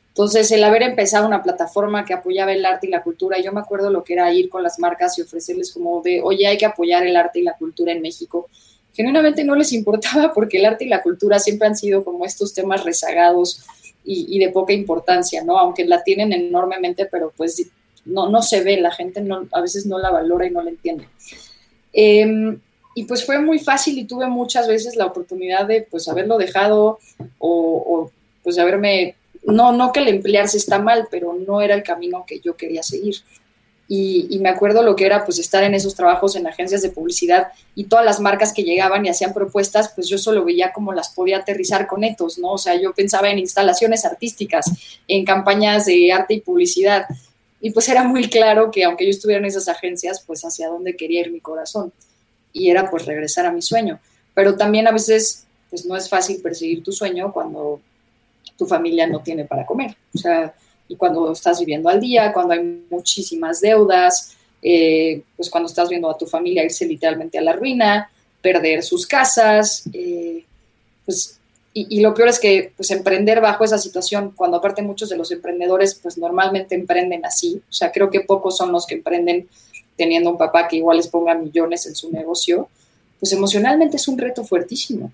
[0.10, 3.60] Entonces, el haber empezado una plataforma que apoyaba el arte y la cultura, yo me
[3.60, 6.66] acuerdo lo que era ir con las marcas y ofrecerles como de, oye, hay que
[6.66, 8.50] apoyar el arte y la cultura en México.
[8.94, 12.54] Genuinamente no les importaba porque el arte y la cultura siempre han sido como estos
[12.54, 13.64] temas rezagados,
[14.10, 15.58] y, de poca importancia, ¿no?
[15.60, 17.70] Aunque la tienen enormemente, pero pues
[18.06, 20.70] no, no se ve, la gente no, a veces no la valora y no la
[20.70, 21.10] entiende.
[21.92, 22.58] Em,
[22.96, 27.00] y pues fue muy fácil y tuve muchas veces la oportunidad de pues haberlo dejado
[27.38, 28.12] o, o
[28.44, 32.40] pues haberme, no, no que el emplearse está mal, pero no era el camino que
[32.40, 33.16] yo quería seguir.
[33.90, 37.48] Y, me acuerdo lo que era pues estar en esos trabajos en agencias de publicidad
[37.74, 41.10] y todas las marcas que llegaban y hacían propuestas, pues yo solo veía cómo las
[41.10, 42.52] podía aterrizar con etos, ¿no?
[42.54, 44.66] O sea, yo pensaba en instalaciones artísticas,
[45.08, 47.06] en campañas de arte y publicidad.
[47.62, 50.98] Y pues era muy claro que aunque yo estuviera en esas agencias, pues hacia dónde
[50.98, 51.94] quería ir mi corazón.
[52.52, 54.00] Y era pues regresar a mi sueño.
[54.34, 57.80] Pero también a veces pues no es fácil perseguir tu sueño cuando
[58.58, 59.96] tu familia no tiene para comer.
[60.14, 60.54] O sea,
[60.88, 66.10] y cuando estás viviendo al día, cuando hay muchísimas deudas, eh, pues cuando estás viendo
[66.10, 68.10] a tu familia irse literalmente a la ruina,
[68.42, 70.44] perder sus casas, eh,
[71.06, 71.38] pues
[71.74, 75.32] y, lo peor es que pues emprender bajo esa situación, cuando aparte muchos de los
[75.32, 79.48] emprendedores pues normalmente emprenden así, o sea, creo que pocos son los que emprenden
[79.96, 82.68] teniendo un papá que igual les ponga millones en su negocio,
[83.20, 85.12] pues emocionalmente es un reto fuertísimo.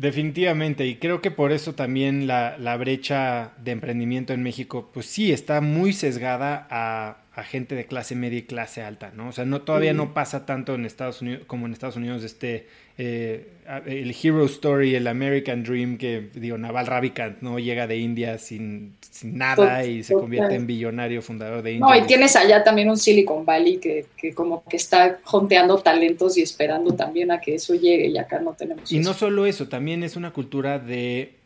[0.00, 5.30] Definitivamente, y creo que por eso también la, brecha de emprendimiento en México, pues sí,
[5.30, 9.28] está muy sesgada a, gente de clase media y clase alta, ¿no?
[9.28, 12.66] O sea, no, todavía no pasa tanto en Estados Unidos como en Estados Unidos este
[12.98, 13.46] eh,
[13.86, 18.96] el Hero Story, el American Dream, que digo, Naval Ravikant no llega de India sin,
[19.22, 21.86] nada y se convierte en billonario fundador de India.
[21.86, 26.42] No, y tienes allá también un Silicon Valley que, como que está jonteando talentos y
[26.42, 28.92] esperando también a que eso llegue y acá no tenemos.
[28.92, 31.39] Y no solo eso, también es una cultura de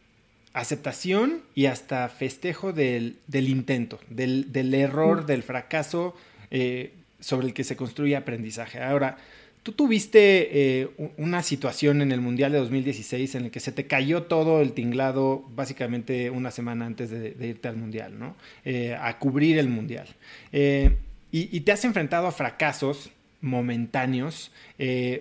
[0.54, 5.26] aceptación y hasta festejo del, intento, del, error, mm.
[5.26, 6.14] del fracaso
[6.50, 8.80] eh, sobre el que se construye aprendizaje.
[8.80, 9.18] Ahora,
[9.62, 13.86] Tú tuviste eh, una situación en el Mundial de 2016 en el que se te
[13.86, 18.36] cayó todo el tinglado básicamente una semana antes de, irte al Mundial, ¿no?
[18.66, 20.06] Eh, a cubrir el Mundial.
[20.52, 24.52] Y, te has enfrentado a fracasos momentáneos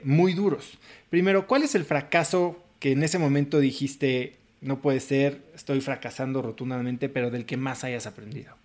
[0.03, 0.77] muy duros.
[1.09, 6.41] Primero, ¿cuál es el fracaso que en ese momento dijiste, no puede ser, estoy fracasando
[6.41, 8.55] rotundamente, pero del que más hayas aprendido?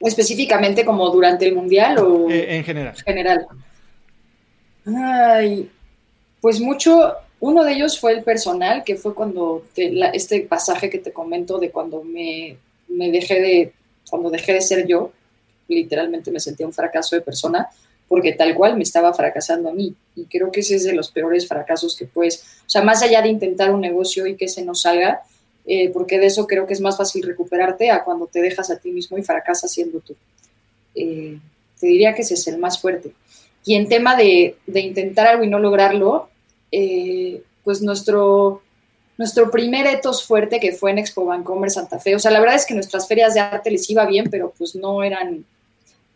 [0.00, 2.30] Específicamente como durante el Mundial o...
[2.30, 2.94] en general.
[3.04, 3.46] General.
[4.86, 5.70] Ay,
[6.40, 11.12] pues mucho, uno de ellos fue el personal, que fue cuando este pasaje que te
[11.12, 12.56] comento de cuando me,
[12.88, 13.72] dejé de,
[14.08, 15.12] cuando dejé de ser yo,
[15.68, 17.68] literalmente me sentía un fracaso de persona,
[18.08, 19.94] porque tal cual me estaba fracasando a mí.
[20.16, 23.22] Y creo que ese es de los peores fracasos que puedes, o sea, más allá
[23.22, 25.22] de intentar un negocio y que se nos salga,
[25.66, 28.78] eh, porque de eso creo que es más fácil recuperarte a cuando te dejas a
[28.78, 30.16] ti mismo y fracasas siendo tú.
[30.94, 31.38] Eh,
[31.78, 33.12] te diría que ese es el más fuerte.
[33.64, 36.30] Y en tema de, intentar algo y no lograrlo,
[36.72, 38.62] eh, pues nuestro,
[39.18, 42.56] nuestro primer etos fuerte que fue en Expo Vancomer Santa Fe, o sea, la verdad
[42.56, 45.44] es que nuestras ferias de arte les iba bien, pero pues no eran,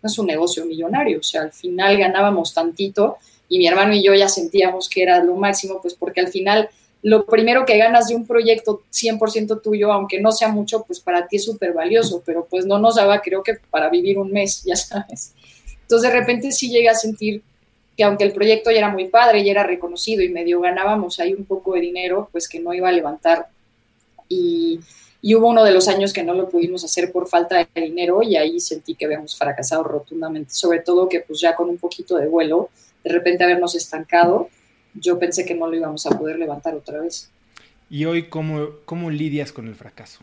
[0.03, 4.03] no es un negocio millonario, o sea, al final ganábamos tantito y mi hermano y
[4.03, 6.69] yo ya sentíamos que era lo máximo, pues porque al final
[7.03, 11.27] lo primero que ganas de un proyecto 100% tuyo, aunque no sea mucho, pues para
[11.27, 14.63] ti es súper valioso, pero pues no nos daba, creo que para vivir un mes,
[14.67, 15.35] ya sabes.
[15.83, 17.43] Entonces de repente sí llegué a sentir
[17.97, 21.35] que aunque el proyecto ya era muy padre y era reconocido y medio ganábamos ahí
[21.35, 23.49] un poco de dinero, pues que no iba a levantar.
[24.29, 24.81] Y,
[25.23, 28.37] hubo uno de los años que no lo pudimos hacer por falta de dinero y
[28.37, 32.27] ahí sentí que habíamos fracasado rotundamente, sobre todo que pues ya con un poquito de
[32.27, 32.71] vuelo,
[33.05, 34.49] de repente habernos estancado,
[34.95, 37.31] yo pensé que no lo íbamos a poder levantar otra vez.
[37.89, 40.21] ¿Y hoy cómo, cómo lidias con el fracaso?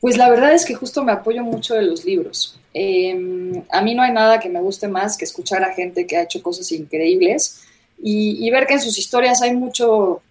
[0.00, 2.58] Pues la verdad es que justo me apoyo mucho de los libros.
[2.72, 6.16] Em, a mí no hay nada que me guste más que escuchar a gente que
[6.16, 7.62] ha hecho cosas increíbles
[8.02, 10.22] y, ver que en sus historias hay mucho,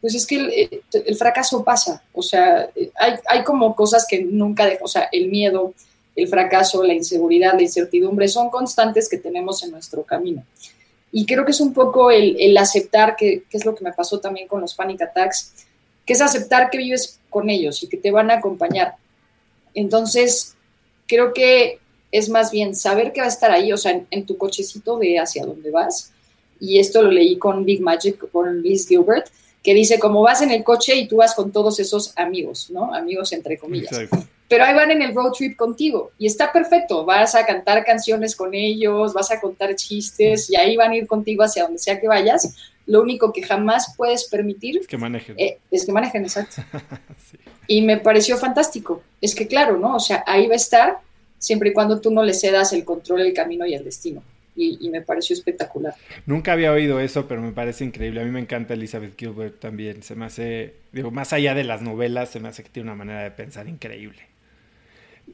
[0.00, 4.88] pues es que el, fracaso pasa, o sea, hay, hay, como cosas que nunca o
[4.88, 5.74] sea, el miedo,
[6.16, 10.44] el fracaso, la inseguridad, la incertidumbre son constantes que tenemos en nuestro camino.
[11.12, 13.92] Y creo que es un poco el, el aceptar, que, que, es lo que me
[13.92, 15.52] pasó también con los panic attacks,
[16.06, 18.94] que es aceptar que vives con ellos y que te van a acompañar.
[19.74, 20.56] Entonces,
[21.06, 21.78] creo que
[22.12, 25.18] es más bien saber que va a estar ahí, o sea, en, tu cochecito de
[25.18, 26.12] hacia dónde vas.
[26.58, 29.28] Y esto lo leí con Big Magic, con Liz Gilbert,
[29.62, 32.94] que dice, como vas en el coche y tú vas con todos esos amigos, ¿no?
[32.94, 33.90] Amigos entre comillas.
[34.48, 37.04] Pero ahí van en el road trip contigo y está perfecto.
[37.04, 41.06] Vas a cantar canciones con ellos, vas a contar chistes y ahí van a ir
[41.06, 42.56] contigo hacia donde sea que vayas.
[42.86, 45.36] Lo único que jamás puedes permitir es que manejen.
[45.38, 46.62] Eh, es que manejen, exacto.
[47.68, 49.00] Y me pareció fantástico.
[49.20, 49.94] Es que claro, ¿no?
[49.94, 50.98] O sea, ahí va a estar
[51.38, 54.24] siempre y cuando tú no le cedas el control, el camino y el destino.
[54.62, 55.94] Y, me pareció espectacular.
[56.26, 58.20] Nunca había oído eso, pero me parece increíble.
[58.20, 60.02] A mí me encanta Elizabeth Gilbert también.
[60.02, 62.96] Se me hace, digo, más allá de las novelas, se me hace que tiene una
[62.96, 64.30] manera de pensar increíble.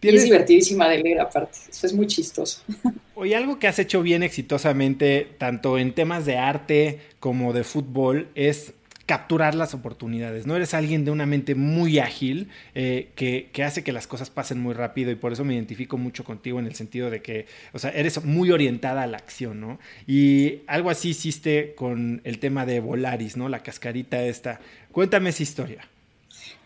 [0.01, 2.63] Y es divertidísima de leer aparte, eso es muy chistoso.
[3.15, 8.29] Oye, algo que has hecho bien exitosamente, tanto en temas de arte como de fútbol,
[8.35, 8.75] es
[9.07, 10.47] capturar las oportunidades.
[10.47, 14.31] No eres alguien de una mente muy ágil eh, que, que, hace que las cosas
[14.31, 17.47] pasen muy rápido y por eso me identifico mucho contigo en el sentido de que,
[17.73, 19.79] o sea, eres muy orientada a la acción, ¿no?
[20.07, 23.49] Y algo así hiciste con el tema de Volaris, ¿no?
[23.49, 24.61] La cascarita esta.
[24.91, 25.89] Cuéntame esa historia.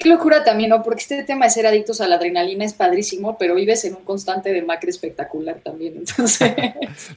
[0.00, 0.82] Qué locura también, ¿no?
[0.82, 4.02] Porque este tema de ser adictos a la adrenalina es padrísimo, pero vives en un
[4.02, 6.54] constante de macre espectacular también, entonces...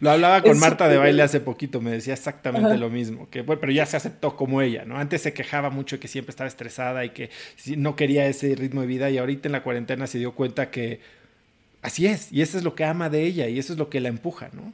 [0.01, 3.61] lo hablaba con Marta de baile hace poquito, me decía exactamente lo mismo, que bueno,
[3.61, 4.97] pero ya se aceptó como ella, ¿no?
[4.97, 7.29] Antes se quejaba mucho que siempre estaba estresada y que
[7.77, 10.99] no quería ese ritmo de vida y ahorita en la cuarentena se dio cuenta que
[11.81, 14.01] así es, y eso es lo que ama de ella y eso es lo que
[14.01, 14.73] la empuja, ¿no?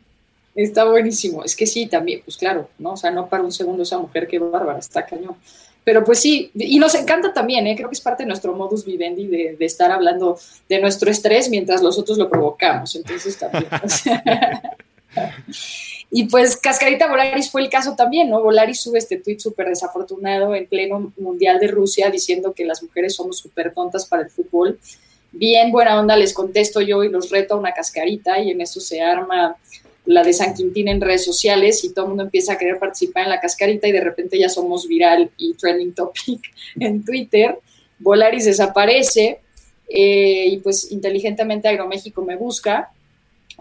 [0.55, 2.93] Está buenísimo, es que sí, también, pues claro, ¿no?
[2.93, 5.35] O sea, no para un segundo esa mujer, qué bárbara, está cañón.
[5.83, 7.75] Pero pues sí, y nos encanta también, ¿eh?
[7.75, 11.81] creo que es parte de nuestro modus vivendi de, estar hablando de nuestro estrés mientras
[11.81, 12.95] nosotros lo provocamos.
[12.95, 13.65] Entonces también.
[16.11, 18.41] y pues Cascarita Volaris fue el caso también, ¿no?
[18.41, 23.15] Volaris sube este tweet súper desafortunado en pleno Mundial de Rusia diciendo que las mujeres
[23.15, 24.79] somos súper tontas para el fútbol.
[25.31, 28.79] Bien buena onda les contesto yo y los reto a una cascarita y en eso
[28.79, 29.55] se arma
[30.09, 33.25] la de San Quintín en redes sociales y todo el mundo empieza a querer participar
[33.25, 37.59] en la cascarita y de repente ya somos viral y trending topic en Twitter.
[37.99, 39.39] Volaris desaparece
[39.87, 42.89] eh, y pues inteligentemente Aeroméxico me busca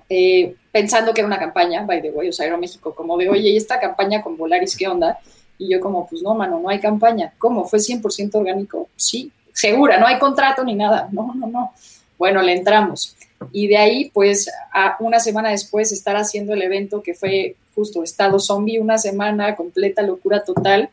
[0.08, 3.50] eh, pensando que era una campaña, by the way, o sea, Aeroméxico como de, oye,
[3.50, 5.18] ¿y esta campaña con Volaris qué onda?
[5.58, 7.34] Y yo como, pues no, mano, no hay campaña.
[7.36, 7.66] ¿Cómo?
[7.66, 8.88] ¿Fue 100% orgánico?
[8.96, 11.10] Sí, segura, no hay contrato ni nada.
[11.12, 11.72] No, no, no.
[12.16, 13.17] Bueno, le entramos.
[13.52, 18.02] Y de ahí, pues, a una semana después, estar haciendo el evento que fue justo
[18.02, 20.90] Estado Zombie, una semana, completa locura total.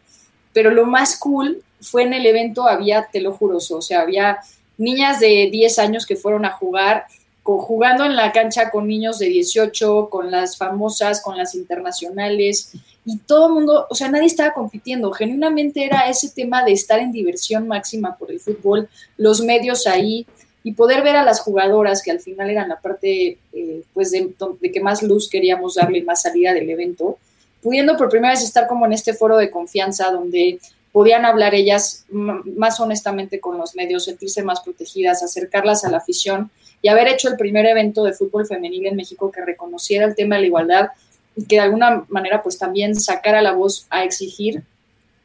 [0.53, 4.39] Pero lo más cool fue en el evento, había, te lo juro, o sea, había
[4.77, 7.05] niñas de 10 años que fueron a jugar,
[7.43, 12.71] jugando en la cancha con niños de 18, con las famosas, con las internacionales,
[13.05, 16.99] y todo el mundo, o sea, nadie estaba compitiendo, genuinamente era ese tema de estar
[16.99, 20.25] en diversión máxima por el fútbol, los medios ahí,
[20.65, 24.33] y poder ver a las jugadoras que al final eran la parte eh, pues de,
[24.73, 27.19] que más luz queríamos darle más salida del evento,
[27.61, 30.57] pudiendo por primera vez estar como en este foro de confianza donde
[30.91, 36.49] podían hablar ellas más honestamente con los medios, sentirse más protegidas, acercarlas a la afición
[36.81, 40.33] y haber hecho el primer evento de fútbol femenil en México que reconociera el tema
[40.33, 40.89] de la igualdad
[41.35, 44.63] y que de alguna manera pues también sacara la voz a exigir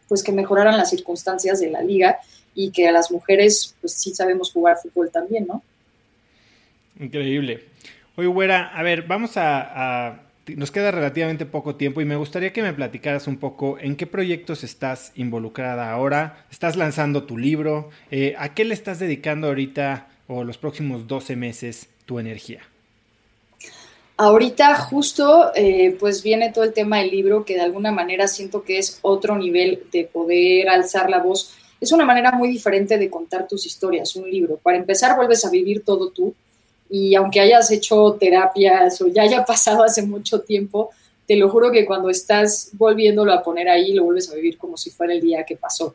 [0.07, 2.19] pues que mejoraran las circunstancias de la liga
[2.55, 5.63] y que a las mujeres pues sí sabemos jugar fútbol también, ¿no?
[6.99, 7.65] Increíble.
[8.17, 12.63] Oye, Güera, a ver, vamos a, Nos queda relativamente poco tiempo y me gustaría que
[12.63, 16.45] me platicaras un poco en qué proyectos estás involucrada ahora.
[16.51, 17.91] ¿Estás lanzando tu libro?
[18.11, 22.61] Eh, ¿A qué le estás dedicando ahorita o los próximos 12 meses tu energía?
[24.17, 28.63] Ahorita justo eh, pues viene todo el tema del libro que de alguna manera siento
[28.63, 33.09] que es otro nivel de poder alzar la voz es una manera muy diferente de
[33.09, 34.59] contar tus historias, un libro.
[34.59, 36.35] Para empezar, vuelves a vivir todo tú
[36.91, 40.91] y aunque hayas hecho terapias o ya haya pasado hace mucho tiempo,
[41.27, 44.77] te lo juro que cuando estás volviéndolo a poner ahí, lo vuelves a vivir como
[44.77, 45.95] si fuera el día que pasó.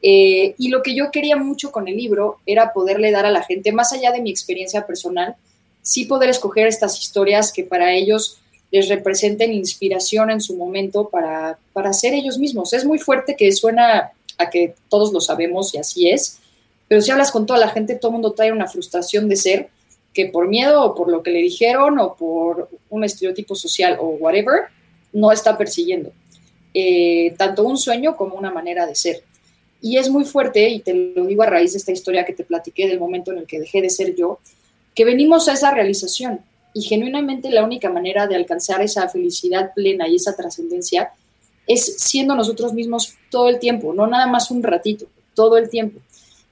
[0.00, 3.42] Eh, y lo que yo quería mucho con el libro era poderle dar a la
[3.42, 5.34] gente, más allá de mi experiencia personal,
[5.82, 8.38] sí poder escoger estas historias que para ellos
[8.70, 12.72] les representen inspiración en su momento para, para ser ellos mismos.
[12.72, 16.40] Es muy fuerte que suena a que todos lo sabemos y así es,
[16.88, 19.68] pero si hablas con toda la gente, todo el mundo trae una frustración de ser
[20.14, 24.08] que por miedo o por lo que le dijeron o por un estereotipo social o
[24.08, 24.62] whatever,
[25.12, 26.12] no está persiguiendo.
[26.74, 29.22] Eh, tanto un sueño como una manera de ser.
[29.80, 32.44] Y es muy fuerte, y te lo digo a raíz de esta historia que te
[32.44, 34.40] platiqué del momento en el que dejé de ser yo,
[34.94, 36.40] que venimos a esa realización.
[36.74, 41.12] Y genuinamente la única manera de alcanzar esa felicidad plena y esa trascendencia
[41.68, 46.00] es siendo nosotros mismos todo el tiempo, no nada más un ratito, todo el tiempo.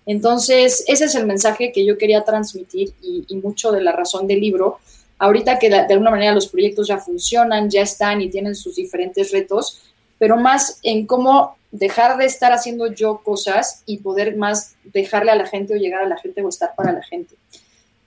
[0.05, 4.41] Entonces, ese es el mensaje que yo quería transmitir y, mucho de la razón del
[4.41, 4.79] libro.
[5.19, 9.33] Ahorita que de, alguna manera los proyectos ya funcionan, ya están y tienen sus diferentes
[9.33, 9.83] retos,
[10.19, 15.37] pero más en cómo dejar de estar haciendo yo cosas y poder más dejarle a
[15.37, 17.35] la gente o llegar a la gente o estar para la gente.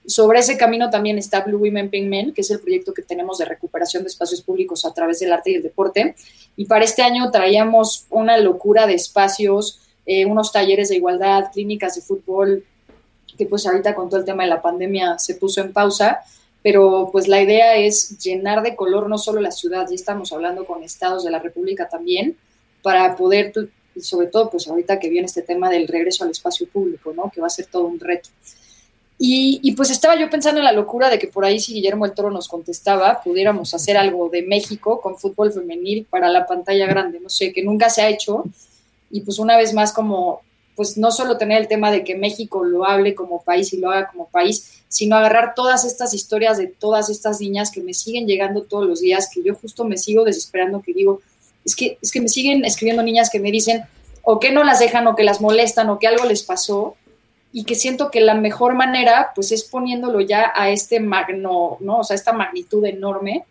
[0.10, 3.38] Sobre ese camino también está Blue Women Pink Men, que es el proyecto que tenemos
[3.38, 6.16] de recuperación de espacios públicos a través del arte y el deporte.
[6.58, 11.94] Y para este año traíamos una locura de espacios, eh, unos talleres de igualdad, clínicas
[11.94, 12.66] de fútbol,
[13.38, 16.22] que pues ahorita con todo el tema de la pandemia se puso en pausa,
[16.64, 20.66] pero pues la idea es llenar de color no solo la ciudad, ya estamos hablando
[20.66, 22.36] con estados de la República también,
[22.82, 23.54] para poder,
[24.02, 27.30] sobre todo pues ahorita que viene este tema del regreso al espacio público, ¿no?
[27.30, 28.30] Que va a ser todo un reto.
[29.22, 32.14] Y, pues estaba yo pensando en la locura de que por ahí si Guillermo el
[32.14, 37.20] Toro nos contestaba, pudiéramos hacer algo de México con fútbol femenil para la pantalla grande,
[37.20, 38.46] no sé, que nunca se ha hecho.
[39.12, 40.40] Y pues una vez más como,
[40.78, 43.92] pues no solo tener el tema de que México lo hable como país y lo
[43.92, 48.26] haga como país, sino agarrar todas estas historias de todas estas niñas que me siguen
[48.26, 51.20] llegando todos los días, que yo justo me sigo desesperando, que digo,
[51.66, 53.84] es que, es que me siguen escribiendo niñas que me dicen
[54.24, 56.96] o que no las dejan o que las molestan o que algo les pasó
[57.52, 62.00] y que siento que la mejor manera pues es poniéndolo ya a este magno, ¿no?
[62.00, 63.46] O sea, esta magnitud enorme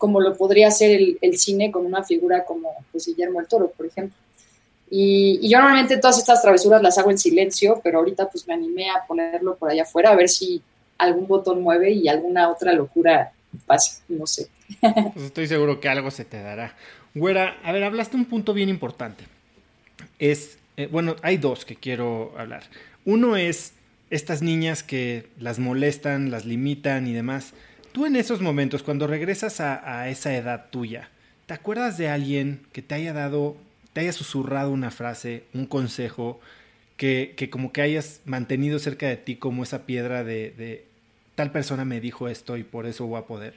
[0.00, 3.84] como lo podría hacer el, cine con una figura como pues, Guillermo el Toro, por
[3.84, 4.16] ejemplo.
[4.90, 8.88] Y, yo normalmente todas estas travesuras las hago en silencio, pero ahorita pues me animé
[8.88, 10.62] a ponerlo por allá afuera a ver si
[10.96, 13.32] algún botón mueve y alguna otra locura
[13.66, 14.48] pasa, no sé.
[14.80, 16.74] Pues estoy seguro que algo se te dará.
[17.14, 19.24] Güera, a ver, hablaste un punto bien importante.
[20.18, 22.62] Es, eh, bueno, hay dos que quiero hablar.
[23.04, 23.72] Uno es
[24.10, 27.52] estas niñas que las molestan, las limitan y demás.
[27.92, 31.10] Tú en esos momentos, cuando regresas a, esa edad tuya,
[31.46, 33.56] ¿te acuerdas de alguien que te haya dado,
[33.92, 36.40] te haya susurrado una frase, un consejo,
[36.96, 40.84] que, como que hayas mantenido cerca de ti como esa piedra de,
[41.34, 43.54] tal persona me dijo esto y por eso voy a poder?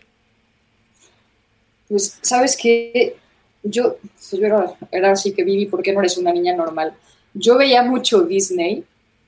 [1.89, 3.17] Pues, ¿sabes qué?
[3.63, 6.93] Yo, pues, yo era, era así que Vivi, ¿por qué no eres una niña normal?
[7.33, 8.85] Yo veía mucho Disney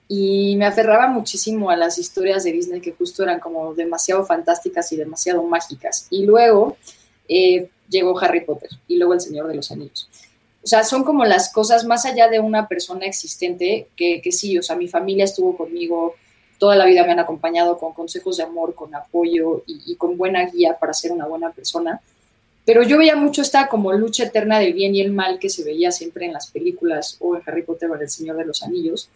[0.07, 4.91] y me aferraba muchísimo a las historias de Disney que justo eran como demasiado fantásticas
[4.91, 6.07] y demasiado mágicas.
[6.11, 6.77] Y luego
[7.27, 10.09] eh, llegó Harry Potter y luego El Señor de los Anillos.
[10.63, 14.57] O sea, son como las cosas más allá de una persona existente que, que sí,
[14.57, 16.15] o sea, mi familia estuvo conmigo,
[16.57, 20.17] toda la vida me han acompañado con consejos de amor, con apoyo y, y con
[20.17, 22.01] buena guía para ser una buena persona.
[22.65, 25.63] Pero yo veía mucho esta como lucha eterna del bien y el mal que se
[25.63, 28.63] veía siempre en las películas o en Harry Potter o en El Señor de los
[28.63, 29.09] Anillos.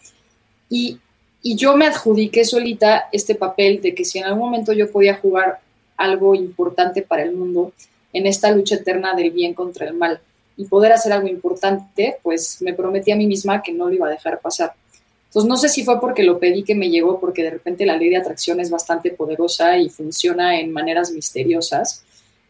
[0.69, 0.99] Y,
[1.41, 5.61] yo me adjudiqué solita este papel de que si en algún momento yo podía jugar
[5.95, 7.71] algo importante para el mundo
[8.11, 10.19] en esta lucha eterna del bien contra el mal
[10.57, 14.07] y poder hacer algo importante, pues me prometí a mí misma que no lo iba
[14.07, 14.73] a dejar pasar.
[15.27, 17.95] Entonces no sé si fue porque lo pedí que me llegó, porque de repente la
[17.95, 22.03] ley de atracción es bastante poderosa y funciona en maneras misteriosas.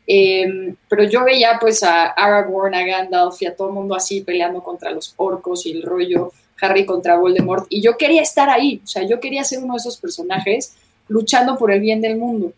[0.08, 4.22] Em, pero yo veía pues a Aragorn, a Gandalf y a todo el mundo así
[4.22, 6.32] peleando contra los orcos y el rollo
[6.62, 9.80] Harry contra Voldemort, y yo quería estar ahí, o sea, yo quería ser uno de
[9.80, 10.74] esos personajes
[11.08, 12.54] luchando por el bien del mundo.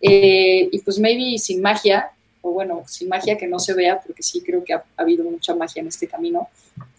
[0.00, 2.10] Eh, y pues maybe sin magia,
[2.40, 5.54] o bueno, sin magia que no se vea, porque sí creo que ha, habido mucha
[5.54, 6.48] magia en este camino,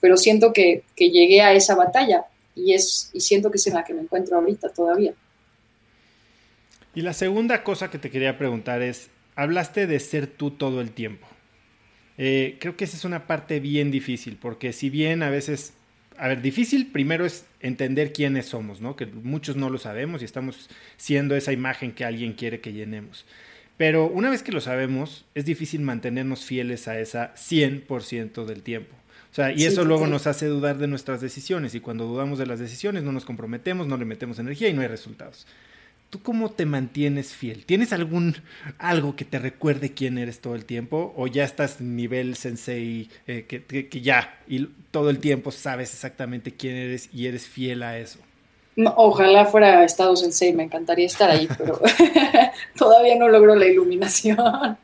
[0.02, 2.26] pero siento que, que, llegué a esa batalla
[2.56, 5.14] y, es, y siento que es en la que me encuentro ahorita todavía.
[6.94, 10.92] Y la segunda cosa que te quería preguntar es, hablaste de ser tú todo el
[10.92, 11.28] tiempo.
[12.18, 15.74] Eh, creo que esa es una parte bien difícil, porque si bien a veces
[16.20, 18.96] a ver, difícil primero es entender quiénes somos, ¿no?
[18.96, 23.26] Que muchos no lo sabemos y estamos siendo esa imagen que alguien quiere que llenemos.
[23.78, 28.94] Pero una vez que lo sabemos, es difícil mantenernos fieles a esa 100% del tiempo.
[29.32, 32.48] O sea, y eso luego nos hace dudar de nuestras decisiones y cuando dudamos de
[32.48, 35.48] las decisiones no nos comprometemos, no le metemos energía y no hay resultados.
[36.10, 37.66] ¿Tú cómo te mantienes fiel?
[37.66, 38.36] ¿Tienes algún
[38.80, 41.14] algo que te recuerde quién eres todo el tiempo?
[41.16, 46.76] ¿O ya estás nivel sensei eh, que, ya y todo el tiempo sabes exactamente quién
[46.76, 48.20] eres y eres fiel a eso?
[48.96, 51.82] ojalá fuera estado sensei, me encantaría estar ahí, pero
[52.78, 54.38] todavía no logro la iluminación.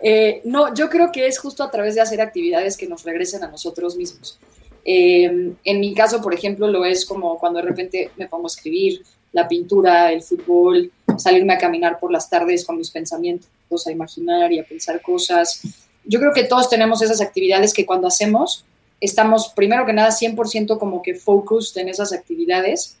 [0.00, 3.42] Eh, no, yo creo que es justo a través de hacer actividades que nos regresen
[3.42, 4.38] a nosotros mismos.
[4.84, 8.54] Eh, en mi caso, por ejemplo, lo es como cuando de repente me pongo a
[8.54, 9.02] escribir,
[9.38, 14.52] la pintura, el fútbol, salirme a caminar por las tardes con mis pensamientos, a imaginar
[14.52, 15.62] y a pensar cosas.
[16.04, 18.64] Yo creo que todos tenemos esas actividades que cuando hacemos
[19.00, 22.96] estamos primero que nada 100% como que focused en esas actividades,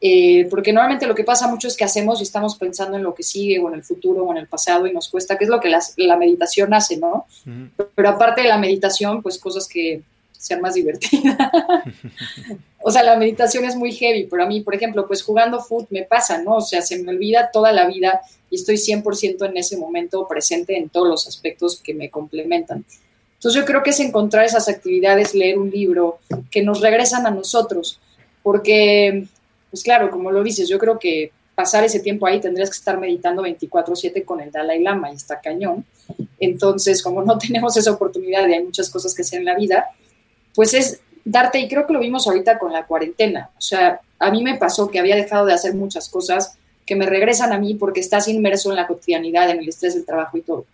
[0.00, 3.14] eh, porque normalmente lo que pasa mucho es que hacemos y estamos pensando en lo
[3.14, 5.50] que sigue o en el futuro o en el pasado y nos cuesta, que es
[5.50, 7.26] lo que la meditación hace, ¿no?
[7.94, 10.02] Pero aparte de la meditación, pues cosas que
[10.42, 11.38] sean más divertidas.
[12.82, 15.86] o sea, la meditación es muy heavy, pero a mí, por ejemplo, pues jugando foot
[15.90, 16.56] me pasa, ¿no?
[16.56, 18.20] O sea, se me olvida toda la vida
[18.50, 22.84] y estoy 100% en ese momento presente en todos los aspectos que me complementan.
[23.34, 26.18] Entonces yo creo que es encontrar esas actividades, leer un libro,
[26.50, 28.00] que nos regresan a nosotros,
[28.42, 29.26] porque,
[29.70, 32.98] pues claro, como lo dices, yo creo que pasar ese tiempo ahí tendrías que estar
[32.98, 35.84] meditando 24/7 con el Dalai Lama y está cañón.
[36.40, 39.86] Entonces, como no tenemos esa oportunidad y hay muchas cosas que hacer en la vida,
[40.54, 44.30] pues es darte, y creo que lo vimos ahorita con la cuarentena, o sea, a
[44.30, 47.74] mí me pasó que había dejado de hacer muchas cosas que me regresan a mí
[47.74, 50.64] porque estás inmerso en la cotidianidad, en el estrés del trabajo y todo.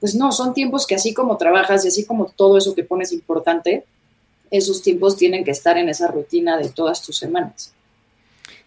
[0.00, 3.12] Pues no, son tiempos que así como trabajas y así como todo eso que pones
[3.12, 3.84] importante,
[4.50, 7.72] esos tiempos tienen que estar en esa rutina de todas tus semanas.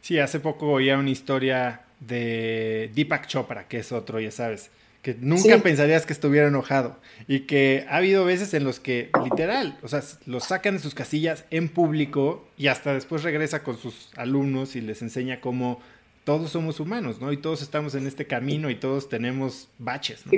[0.02, 4.70] Sí, hace poco oía una historia de Deepak Chopra, que es otro, ya sabes,
[5.02, 9.78] que nunca pensarías que estuviera enojado y que ha habido veces en los que literal,
[9.82, 14.10] o sea, los sacan de sus casillas en público y hasta después regresa con sus
[14.16, 15.80] alumnos y les enseña cómo
[16.24, 17.32] todos somos humanos, ¿no?
[17.32, 20.32] Y todos estamos en este camino y todos tenemos baches, ¿no?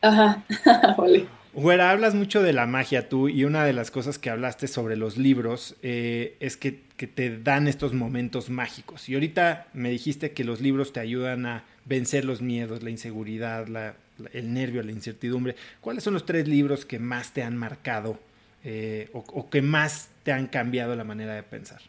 [0.00, 0.44] Ajá,
[0.96, 1.26] vale.
[1.52, 4.96] Güera, hablas mucho de la magia tú y una de las cosas que hablaste sobre
[4.96, 9.08] los libros eh, es que, que, te dan estos momentos mágicos.
[9.08, 13.66] Y ahorita me dijiste que los libros te ayudan a vencer los miedos, la inseguridad,
[13.66, 13.94] la,
[14.32, 15.56] el nervio, la incertidumbre.
[15.80, 18.18] ¿Cuáles son los tres libros que más te han marcado
[18.64, 21.80] eh, o, que más te han cambiado la manera de pensar?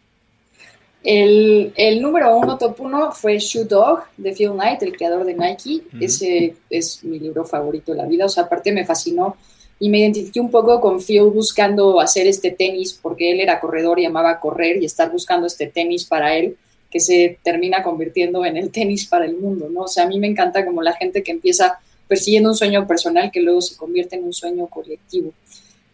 [1.04, 5.34] El, el, número uno, top uno, fue Shoe Dog de Phil Knight, el creador de
[5.34, 5.84] Nike.
[6.00, 8.26] Ese es mi libro favorito de la vida.
[8.26, 9.38] O sea, aparte me fascinó
[9.80, 14.00] y me identifiqué un poco con Phil buscando hacer este tenis porque él era corredor
[14.00, 16.58] y amaba correr y estar buscando este tenis para él
[16.90, 19.82] que se termina convirtiendo en el tenis para el mundo, ¿no?
[19.82, 23.30] O sea, a mí me encanta como la gente que empieza persiguiendo un sueño personal
[23.32, 25.32] que luego se convierte en un sueño colectivo.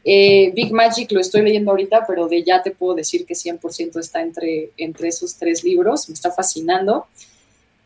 [0.08, 4.00] Eh, Big Magic lo estoy leyendo ahorita, pero de ya te puedo decir que 100%
[4.00, 7.08] está entre, entre esos tres libros, me está fascinando.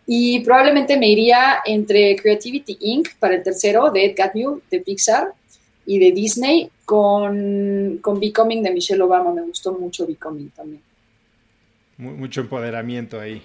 [0.06, 3.16] Y probablemente me iría entre Creativity Inc.
[3.20, 5.34] para el tercero de Ed Catmull de Pixar
[5.86, 9.32] y de Disney con, con Becoming de Michelle Obama.
[9.34, 10.82] Me gustó mucho Becoming también.
[12.00, 13.44] Mucho empoderamiento ahí.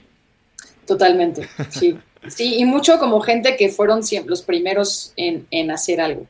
[0.87, 1.99] Totalmente, sí.
[2.29, 6.27] Sí, y mucho como gente que fueron los primeros en, en hacer algo.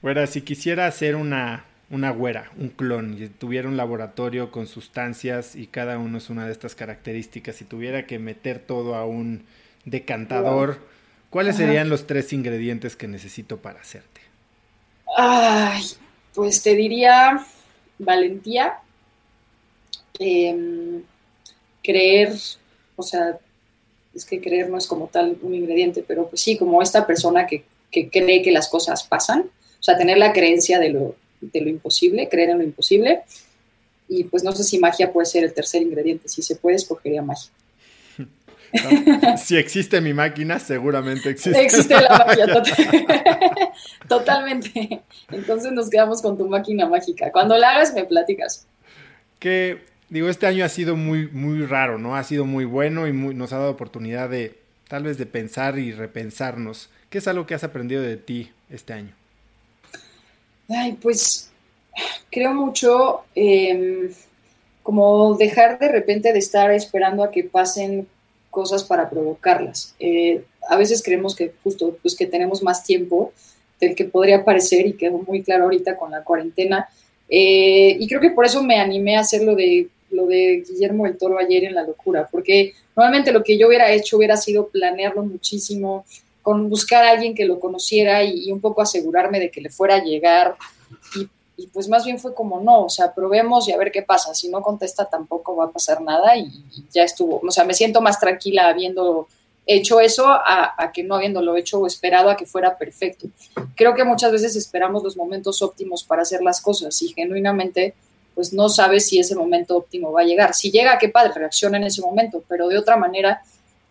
[0.00, 5.56] Güera, si quisiera hacer una, una güera, un clon, y tuviera un laboratorio con sustancias
[5.56, 9.44] y cada uno es una de estas características, y tuviera que meter todo a un
[9.84, 10.78] decantador,
[11.30, 14.20] ¿cuáles serían los tres ingredientes que necesito para hacerte?
[15.16, 15.82] Ay,
[16.32, 17.44] pues te diría
[17.98, 18.74] valentía,
[20.18, 21.02] em,
[21.82, 22.32] creer,
[22.96, 23.38] o sea,
[24.14, 27.46] es que creer no es como tal un ingrediente, pero pues sí, como esta persona
[27.46, 31.68] que, cree que las cosas pasan, o sea, tener la creencia de lo, de lo
[31.68, 33.22] imposible, creer en lo imposible.
[34.08, 37.22] Y pues no sé si magia puede ser el tercer ingrediente, si se puede, escogería
[37.22, 37.50] magia.
[39.36, 41.60] si existe mi máquina, seguramente existe.
[41.60, 42.46] Existe la magia,
[44.08, 45.02] totalmente.
[45.30, 47.32] Entonces nos quedamos con tu máquina mágica.
[47.32, 48.66] Cuando la hagas, me platicas.
[49.38, 52.16] Que, digo, este año ha sido muy, muy raro, ¿no?
[52.16, 54.54] Ha sido muy bueno y nos ha dado oportunidad de,
[54.88, 56.90] tal vez, de pensar y repensarnos.
[57.10, 59.12] ¿Qué es algo que has aprendido de ti este año?
[60.68, 61.50] Ay, pues
[62.30, 64.10] creo mucho em,
[64.82, 68.06] como dejar de repente de estar esperando a que pasen
[68.50, 69.94] cosas para provocarlas.
[69.98, 73.32] Eh, a veces creemos que justo pues que tenemos más tiempo
[73.80, 76.88] del que podría parecer y quedó muy claro ahorita con la cuarentena.
[77.28, 81.04] Eh, y creo que por eso me animé a hacer lo de, lo de Guillermo
[81.04, 84.68] del Toro ayer en La Locura, porque normalmente lo que yo hubiera hecho hubiera sido
[84.68, 86.04] planearlo muchísimo,
[86.42, 89.96] con buscar a alguien que lo conociera y, un poco asegurarme de que le fuera
[89.96, 90.56] a llegar
[91.56, 94.34] y pues más bien fue como, no, o sea, probemos y a ver qué pasa.
[94.34, 96.50] Si no contesta tampoco va a pasar nada y,
[96.92, 97.40] ya estuvo.
[97.46, 99.26] O sea, me siento más tranquila habiendo
[99.64, 103.28] hecho eso a, que no habiéndolo hecho o esperado a que fuera perfecto.
[103.74, 107.94] Creo que muchas veces esperamos los momentos óptimos para hacer las cosas y genuinamente
[108.36, 110.52] pues no sabes si ese momento óptimo va a llegar.
[110.52, 113.40] Si llega, qué padre, reacciona en ese momento, pero de otra manera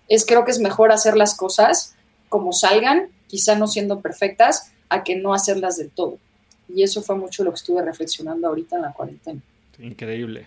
[0.07, 1.95] es creo que es mejor hacer las cosas
[2.29, 6.19] como salgan, quizá no siendo perfectas, a que no hacerlas del todo.
[6.69, 9.41] Y eso fue mucho lo que estuve reflexionando ahorita en la cuarentena.
[9.79, 10.45] Increíble.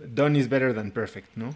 [0.00, 1.54] Done is better than perfect, ¿no?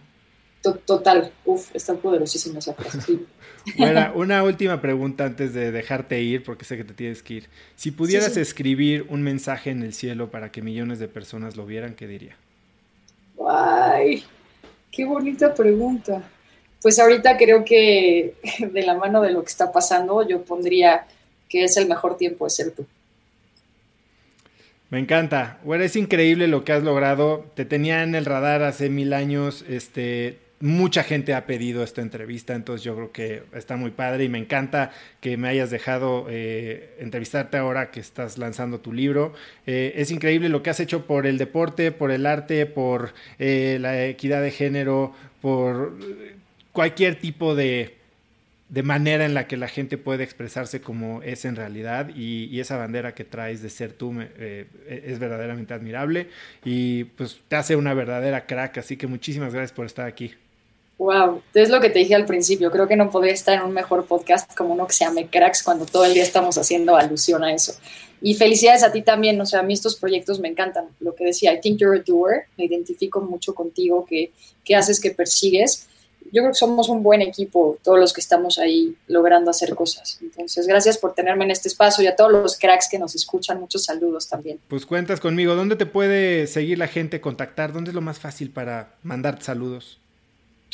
[0.86, 3.18] Total, uf, está poderosísima esa frase.
[3.78, 7.48] bueno, una última pregunta antes de dejarte ir, porque sé que te tienes que ir.
[7.76, 11.94] Si pudieras escribir un mensaje en el cielo para que millones de personas lo vieran,
[11.94, 12.36] ¿qué diría?
[13.46, 14.24] ¡Ay!
[14.90, 16.22] ¡Qué bonita pregunta!
[16.80, 18.34] Pues ahorita creo que
[18.72, 21.06] de la mano de lo que está pasando, yo pondría
[21.48, 22.86] que es el mejor tiempo de ser tú.
[24.88, 25.58] Me encanta.
[25.62, 27.44] Bueno, es increíble lo que has logrado.
[27.54, 29.64] Te tenía en el radar hace mil años.
[29.68, 34.30] Este, mucha gente ha pedido esta entrevista, entonces yo creo que está muy padre y
[34.30, 39.34] me encanta que me hayas dejado eh, entrevistarte ahora que estás lanzando tu libro.
[39.66, 43.76] Eh, es increíble lo que has hecho por el deporte, por el arte, por eh,
[43.78, 45.98] la equidad de género, por
[46.72, 47.98] cualquier tipo de
[48.70, 52.78] de manera en la que la gente puede expresarse como es en realidad y, esa
[52.78, 54.14] bandera que traes de ser tú
[54.88, 56.28] es verdaderamente admirable
[56.64, 60.34] y pues te hace una verdadera crack, así que muchísimas gracias por estar aquí.
[60.98, 62.70] Wow, es lo que te dije al principio.
[62.70, 65.62] Creo que no podría estar en un mejor podcast como uno que se llame Cracks
[65.62, 67.74] cuando todo el día estamos haciendo alusión a eso.
[68.22, 69.40] Y felicidades a ti también.
[69.40, 70.86] O sea, a mí estos proyectos me encantan.
[71.00, 72.44] Lo que decía, I think you're a doer.
[72.56, 74.32] Me identifico mucho contigo, que,
[74.64, 75.88] que haces, que persigues.
[76.32, 80.18] Yo creo que somos un buen equipo, todos los que estamos ahí logrando hacer cosas.
[80.22, 83.60] Entonces, gracias por tenerme en este espacio y a todos los cracks que nos escuchan.
[83.60, 84.58] Muchos saludos también.
[84.68, 85.54] Pues cuentas conmigo.
[85.54, 87.72] ¿Dónde te puede seguir la gente, contactar?
[87.72, 90.00] ¿Dónde es lo más fácil para mandarte saludos?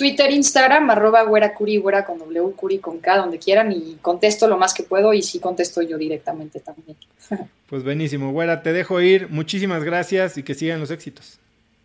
[0.00, 4.48] Twitter, Instagram, arroba güera curi, güera con W, curi con K, donde quieran y contesto
[4.48, 6.96] lo más que puedo y sí contesto yo directamente también.
[7.68, 9.28] Pues buenísimo, güera, te dejo ir.
[9.28, 11.38] Muchísimas gracias y que sigan los éxitos.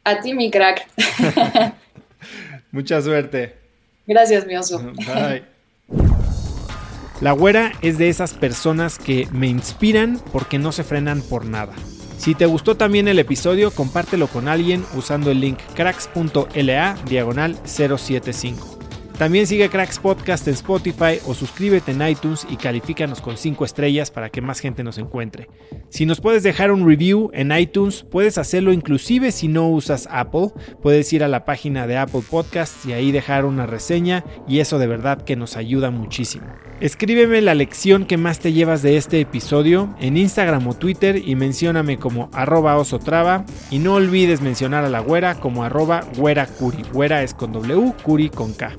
[0.04, 0.88] A ti, mi crack.
[2.72, 3.54] Mucha suerte.
[4.08, 4.80] Gracias, mi oso.
[4.80, 5.44] Bye.
[7.22, 11.76] La güera es de esas personas que me inspiran porque no se frenan por nada.
[12.26, 18.75] Si te gustó también el episodio, compártelo con alguien usando el link cracks.la diagonal 075.
[19.18, 24.12] También sigue Cracks Podcast en Spotify o suscríbete en iTunes y califícanos con 5 estrellas
[24.12, 25.48] para que más gente nos encuentre.
[25.90, 30.50] Si nos puedes dejar un review en iTunes, puedes hacerlo inclusive si no usas Apple.
[30.82, 34.80] Puedes ir a la página de Apple Podcasts y ahí dejar una reseña y eso
[34.80, 36.48] de verdad que nos ayuda muchísimo.
[36.82, 41.36] Escríbeme la lección que más te llevas de este episodio en Instagram o Twitter y
[41.36, 46.50] mencióname como arroba osotrava y no olvides mencionar a la güera como arroba güera.
[46.92, 48.76] Güera es con W, curi con K.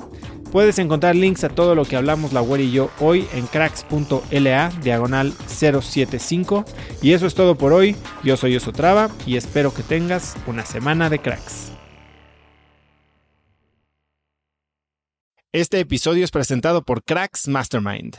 [0.53, 4.73] Puedes encontrar links a todo lo que hablamos la web y yo hoy en cracks.la
[4.83, 6.65] diagonal 075.
[7.03, 7.97] Y eso es todo por hoy.
[8.23, 11.73] Yo soy Osotrava y espero que tengas una semana de cracks.
[15.53, 18.19] Este episodio es presentado por Cracks Mastermind.